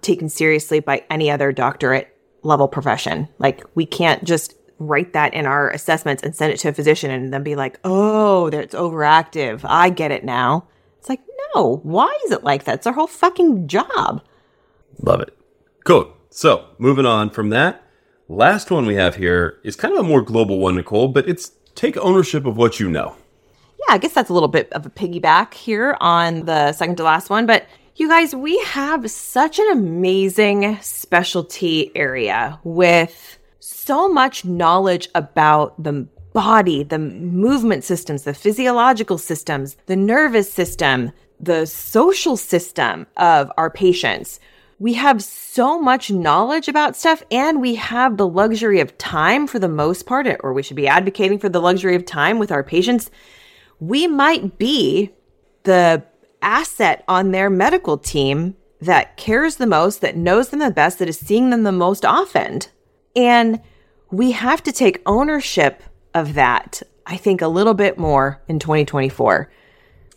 taken 0.02 0.30
seriously 0.30 0.80
by 0.80 1.04
any 1.10 1.30
other 1.30 1.52
doctorate 1.52 2.16
level 2.44 2.70
profession. 2.70 3.28
Like 3.40 3.66
we 3.76 3.86
can't 3.86 4.24
just 4.24 4.56
write 4.82 5.14
that 5.14 5.34
in 5.34 5.46
our 5.46 5.70
assessments 5.70 6.24
and 6.24 6.36
send 6.36 6.54
it 6.54 6.58
to 6.60 6.70
a 6.70 6.74
physician 6.74 7.12
and 7.12 7.34
then 7.34 7.44
be 7.44 7.56
like, 7.56 7.80
oh, 7.84 8.50
that's 8.50 8.76
overactive. 8.76 9.62
I 9.64 9.90
get 9.90 10.12
it 10.12 10.24
now. 10.24 10.68
It's 11.00 11.10
like, 11.10 11.22
no, 11.56 11.78
why 11.84 12.16
is 12.26 12.32
it 12.32 12.44
like 12.44 12.66
that? 12.66 12.76
It's 12.76 12.88
our 12.88 12.94
whole 12.94 13.08
fucking 13.08 13.68
job. 13.68 14.22
Love 15.02 15.22
it. 15.22 15.38
Cool. 15.86 16.16
So 16.30 16.68
moving 16.78 17.06
on 17.06 17.30
from 17.30 17.50
that, 17.50 17.84
last 18.28 18.72
one 18.72 18.86
we 18.86 18.96
have 18.96 19.16
here 19.16 19.60
is 19.64 19.76
kind 19.76 19.94
of 19.94 20.06
a 20.06 20.08
more 20.08 20.22
global 20.22 20.60
one, 20.60 20.76
Nicole, 20.76 21.08
but 21.08 21.28
it's 21.28 21.52
take 21.76 21.98
ownership 21.98 22.46
of 22.46 22.58
what 22.58 22.80
you 22.80 22.90
know. 22.90 23.16
Yeah, 23.80 23.96
I 23.96 23.98
guess 23.98 24.14
that's 24.14 24.30
a 24.30 24.34
little 24.34 24.50
bit 24.50 24.72
of 24.74 24.86
a 24.86 24.90
piggyback 24.90 25.54
here 25.54 25.98
on 26.00 26.46
the 26.46 26.72
second 26.74 26.98
to 26.98 27.04
last 27.04 27.30
one, 27.30 27.46
but 27.46 27.66
you 27.96 28.08
guys, 28.08 28.34
we 28.34 28.58
have 28.60 29.12
such 29.12 29.60
an 29.60 29.72
amazing 29.72 30.80
specialty 30.82 31.92
area 31.96 32.60
with 32.64 33.38
so 33.72 34.10
much 34.10 34.46
knowledge 34.46 35.10
about 35.16 35.82
the 35.82 36.08
body, 36.34 36.84
the 36.84 37.00
movement 37.00 37.84
systems, 37.84 38.24
the 38.24 38.34
physiological 38.34 39.18
systems, 39.18 39.78
the 39.86 39.96
nervous 39.96 40.52
system, 40.52 41.12
the 41.40 41.66
social 41.66 42.38
system 42.38 43.08
of 43.18 43.52
our 43.58 43.70
patients. 43.70 44.40
We 44.80 44.94
have 44.94 45.24
so 45.24 45.80
much 45.80 46.10
knowledge 46.10 46.68
about 46.68 46.96
stuff 46.96 47.22
and 47.30 47.62
we 47.62 47.76
have 47.76 48.18
the 48.18 48.28
luxury 48.28 48.80
of 48.80 48.98
time 48.98 49.46
for 49.48 49.60
the 49.60 49.68
most 49.68 50.06
part, 50.06 50.28
or 50.42 50.54
we 50.54 50.64
should 50.64 50.78
be 50.78 50.88
advocating 50.88 51.40
for 51.40 51.50
the 51.50 51.62
luxury 51.62 51.96
of 51.96 52.06
time 52.06 52.40
with 52.40 52.52
our 52.52 52.64
patients. 52.64 53.12
We 53.80 54.08
might 54.08 54.58
be 54.58 55.12
the 55.64 56.04
asset 56.42 57.04
on 57.08 57.32
their 57.32 57.50
medical 57.50 57.98
team 57.98 58.56
that 58.80 59.18
cares 59.18 59.58
the 59.58 59.68
most, 59.68 60.02
that 60.02 60.18
knows 60.18 60.50
them 60.50 60.60
the 60.60 60.72
best, 60.72 61.00
that 61.00 61.10
is 61.10 61.20
seeing 61.20 61.52
them 61.52 61.64
the 61.64 61.72
most 61.72 62.04
often. 62.04 62.62
And 63.16 63.62
we 64.12 64.32
have 64.32 64.64
to 64.64 64.72
take 64.72 65.02
ownership 65.06 65.84
of 66.14 66.34
that, 66.34 66.82
I 67.06 67.18
think, 67.18 67.42
a 67.42 67.48
little 67.48 67.74
bit 67.74 67.98
more 67.98 68.42
in 68.48 68.60
2024. 68.60 69.52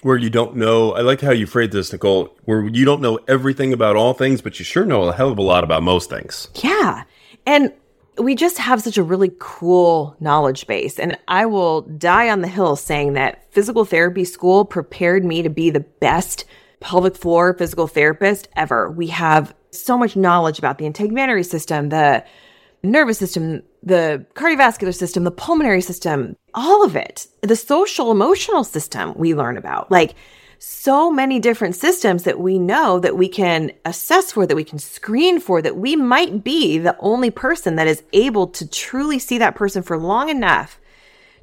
Where 0.03 0.17
you 0.17 0.29
don't 0.29 0.57
know, 0.57 0.93
I 0.93 1.01
like 1.01 1.21
how 1.21 1.31
you 1.31 1.47
phrased 1.47 1.73
this, 1.73 1.93
Nicole, 1.93 2.37
where 2.45 2.69
you 2.69 2.85
don't 2.85 3.01
know 3.01 3.19
everything 3.27 3.73
about 3.73 3.97
all 3.97 4.13
things, 4.13 4.43
but 4.43 4.59
you 4.59 4.65
sure 4.65 4.85
know 4.85 5.05
a 5.05 5.15
hell 5.15 5.31
of 5.31 5.39
a 5.39 5.43
lot 5.43 5.65
about 5.65 5.83
most 5.83 6.11
things. 6.11 6.49
Yeah. 6.57 7.05
And 7.47 7.73
we 8.19 8.35
just 8.35 8.59
have 8.59 8.83
such 8.83 8.99
a 8.99 9.03
really 9.03 9.33
cool 9.39 10.15
knowledge 10.21 10.67
base. 10.67 10.99
And 10.99 11.17
I 11.27 11.47
will 11.47 11.83
die 11.83 12.29
on 12.29 12.43
the 12.43 12.49
hill 12.49 12.77
saying 12.77 13.15
that 13.15 13.51
physical 13.53 13.85
therapy 13.85 14.25
school 14.25 14.65
prepared 14.65 15.25
me 15.25 15.43
to 15.43 15.51
be 15.51 15.71
the 15.71 15.81
best 15.81 16.45
pelvic 16.81 17.17
floor 17.17 17.55
physical 17.55 17.87
therapist 17.87 18.49
ever. 18.57 18.91
We 18.91 19.07
have 19.09 19.55
so 19.71 19.97
much 19.97 20.17
knowledge 20.17 20.59
about 20.59 20.79
the 20.79 20.85
integumentary 20.85 21.45
system, 21.45 21.89
the 21.89 22.25
nervous 22.85 23.19
system, 23.19 23.63
the 23.83 24.25
cardiovascular 24.35 24.95
system, 24.95 25.25
the 25.25 25.31
pulmonary 25.31 25.81
system, 25.81 26.37
all 26.55 26.85
of 26.85 26.97
it, 26.97 27.27
the 27.43 27.57
social 27.57 28.11
emotional 28.11 28.65
system 28.65 29.15
we 29.17 29.35
learn 29.35 29.57
about. 29.57 29.91
Like, 29.91 30.15
so 30.59 31.11
many 31.11 31.39
different 31.41 31.77
systems 31.77 32.23
that 32.23 32.41
we 32.41 32.59
know 32.59 32.99
that 32.99 33.19
we 33.19 33.29
can 33.29 33.71
assess 33.85 34.33
for, 34.33 34.47
that 34.47 34.57
we 34.57 34.65
can 34.65 34.79
screen 34.79 35.39
for, 35.39 35.61
that 35.61 35.77
we 35.77 35.95
might 35.95 36.43
be 36.43 36.79
the 36.79 36.97
only 37.01 37.31
person 37.31 37.77
that 37.77 37.87
is 37.87 38.03
able 38.15 38.47
to 38.47 38.67
truly 38.67 39.19
see 39.19 39.37
that 39.37 39.57
person 39.57 39.83
for 39.83 39.99
long 39.99 40.31
enough 40.31 40.81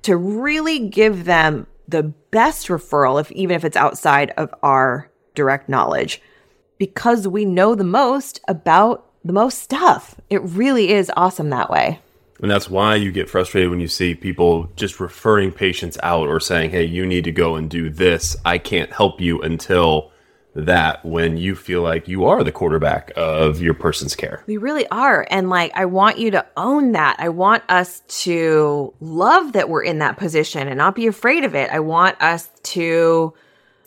to 0.01 0.17
really 0.17 0.79
give 0.79 1.25
them 1.25 1.67
the 1.87 2.01
best 2.01 2.67
referral, 2.67 3.21
if 3.21 3.31
even 3.33 3.55
if 3.55 3.63
it's 3.63 3.77
outside 3.77 4.31
of 4.37 4.51
our 4.63 5.11
direct 5.35 5.69
knowledge, 5.69 6.19
because 6.79 7.27
we 7.27 7.45
know 7.45 7.75
the 7.75 7.83
most 7.83 8.39
about 8.47 9.10
the 9.23 9.33
most 9.33 9.59
stuff. 9.59 10.15
It 10.29 10.41
really 10.43 10.89
is 10.89 11.11
awesome 11.15 11.49
that 11.49 11.69
way. 11.69 11.99
And 12.41 12.49
that's 12.49 12.69
why 12.69 12.95
you 12.95 13.11
get 13.11 13.29
frustrated 13.29 13.69
when 13.69 13.79
you 13.79 13.87
see 13.87 14.15
people 14.15 14.69
just 14.75 14.99
referring 14.99 15.51
patients 15.51 15.97
out 16.01 16.27
or 16.27 16.39
saying, 16.39 16.71
hey, 16.71 16.83
you 16.85 17.05
need 17.05 17.23
to 17.25 17.31
go 17.31 17.55
and 17.55 17.69
do 17.69 17.89
this. 17.89 18.35
I 18.43 18.57
can't 18.57 18.91
help 18.91 19.21
you 19.21 19.41
until 19.41 20.11
that 20.55 21.05
when 21.05 21.37
you 21.37 21.55
feel 21.55 21.81
like 21.81 22.07
you 22.07 22.25
are 22.25 22.43
the 22.43 22.51
quarterback 22.51 23.11
of 23.15 23.61
your 23.61 23.73
person's 23.73 24.15
care. 24.15 24.43
We 24.47 24.57
really 24.57 24.87
are. 24.87 25.25
And 25.29 25.49
like, 25.49 25.71
I 25.75 25.85
want 25.85 26.17
you 26.17 26.31
to 26.31 26.45
own 26.57 26.93
that. 26.93 27.15
I 27.19 27.29
want 27.29 27.63
us 27.69 28.01
to 28.23 28.93
love 28.99 29.53
that 29.53 29.69
we're 29.69 29.83
in 29.83 29.99
that 29.99 30.17
position 30.17 30.67
and 30.67 30.77
not 30.77 30.95
be 30.95 31.07
afraid 31.07 31.45
of 31.45 31.55
it. 31.55 31.69
I 31.69 31.79
want 31.79 32.21
us 32.21 32.49
to 32.63 33.33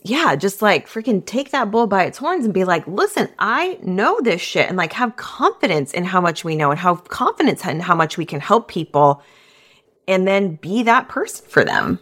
yeah, 0.07 0.37
just 0.37 0.61
like 0.61 0.87
freaking 0.87 1.25
take 1.25 1.51
that 1.51 1.71
bull 1.71 1.87
by 1.87 2.05
its 2.05 2.19
horns 2.19 2.45
and 2.45 2.53
be 2.53 2.65
like, 2.65 2.87
listen, 2.87 3.31
I 3.39 3.79
know 3.83 4.21
this 4.21 4.43
shit 4.43 4.69
and 4.69 4.77
like 4.77 4.93
have 4.93 5.17
confidence 5.17 5.95
in 5.95 6.05
how 6.05 6.21
much 6.21 6.45
we 6.45 6.57
know 6.57 6.71
and 6.71 6.79
have 6.79 7.09
confidence 7.09 7.65
in 7.65 7.81
how 7.81 7.95
much 7.95 8.19
we 8.19 8.27
can 8.27 8.39
help 8.39 8.69
people 8.69 9.23
and 10.07 10.29
then 10.29 10.57
be 10.57 10.83
that 10.83 11.09
person 11.09 11.47
for 11.49 11.65
them. 11.65 11.99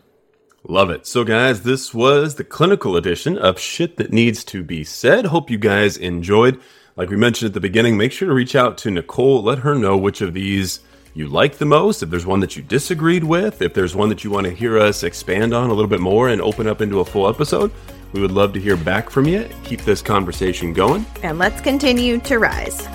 Love 0.67 0.91
it. 0.91 1.07
So, 1.07 1.23
guys, 1.23 1.63
this 1.63 1.95
was 1.95 2.35
the 2.35 2.45
clinical 2.45 2.97
edition 2.97 3.39
of 3.39 3.61
Shit 3.61 3.97
That 3.99 4.13
Needs 4.13 4.43
to 4.45 4.65
Be 4.65 4.83
Said. 4.83 5.27
Hope 5.27 5.49
you 5.49 5.59
guys 5.59 5.97
enjoyed. 5.97 6.61
Like 6.97 7.09
we 7.09 7.17
mentioned 7.17 7.51
at 7.51 7.55
the 7.55 7.61
beginning, 7.61 7.97
make 7.97 8.11
sure 8.11 8.29
to 8.29 8.35
reach 8.35 8.57
out 8.57 8.79
to 8.79 8.91
Nicole. 8.91 9.45
Let 9.45 9.61
her 9.61 9.77
know 9.77 9.97
which 9.97 10.21
of 10.21 10.35
these 10.35 10.81
you 11.15 11.29
like 11.29 11.59
the 11.59 11.67
most, 11.67 12.03
if 12.03 12.11
there's 12.11 12.25
one 12.25 12.41
that 12.41 12.57
you 12.57 12.63
disagreed 12.63 13.25
with, 13.25 13.61
if 13.61 13.75
there's 13.75 13.95
one 13.95 14.09
that 14.09 14.25
you 14.25 14.31
want 14.31 14.47
to 14.47 14.55
hear 14.55 14.79
us 14.79 15.03
expand 15.03 15.53
on 15.53 15.69
a 15.69 15.75
little 15.75 15.89
bit 15.89 16.01
more 16.01 16.31
and 16.31 16.41
open 16.41 16.67
up 16.67 16.81
into 16.81 17.01
a 17.01 17.05
full 17.05 17.29
episode, 17.29 17.71
we 18.13 18.21
would 18.21 18.33
love 18.33 18.53
to 18.55 18.61
hear 18.61 18.77
back 18.77 19.11
from 19.11 19.27
you. 19.27 19.49
Keep 19.65 19.83
this 19.83 20.01
conversation 20.01 20.73
going. 20.73 21.05
And 21.23 21.39
let's 21.39 21.61
continue 21.61 22.19
to 22.21 22.39
rise. 22.39 22.89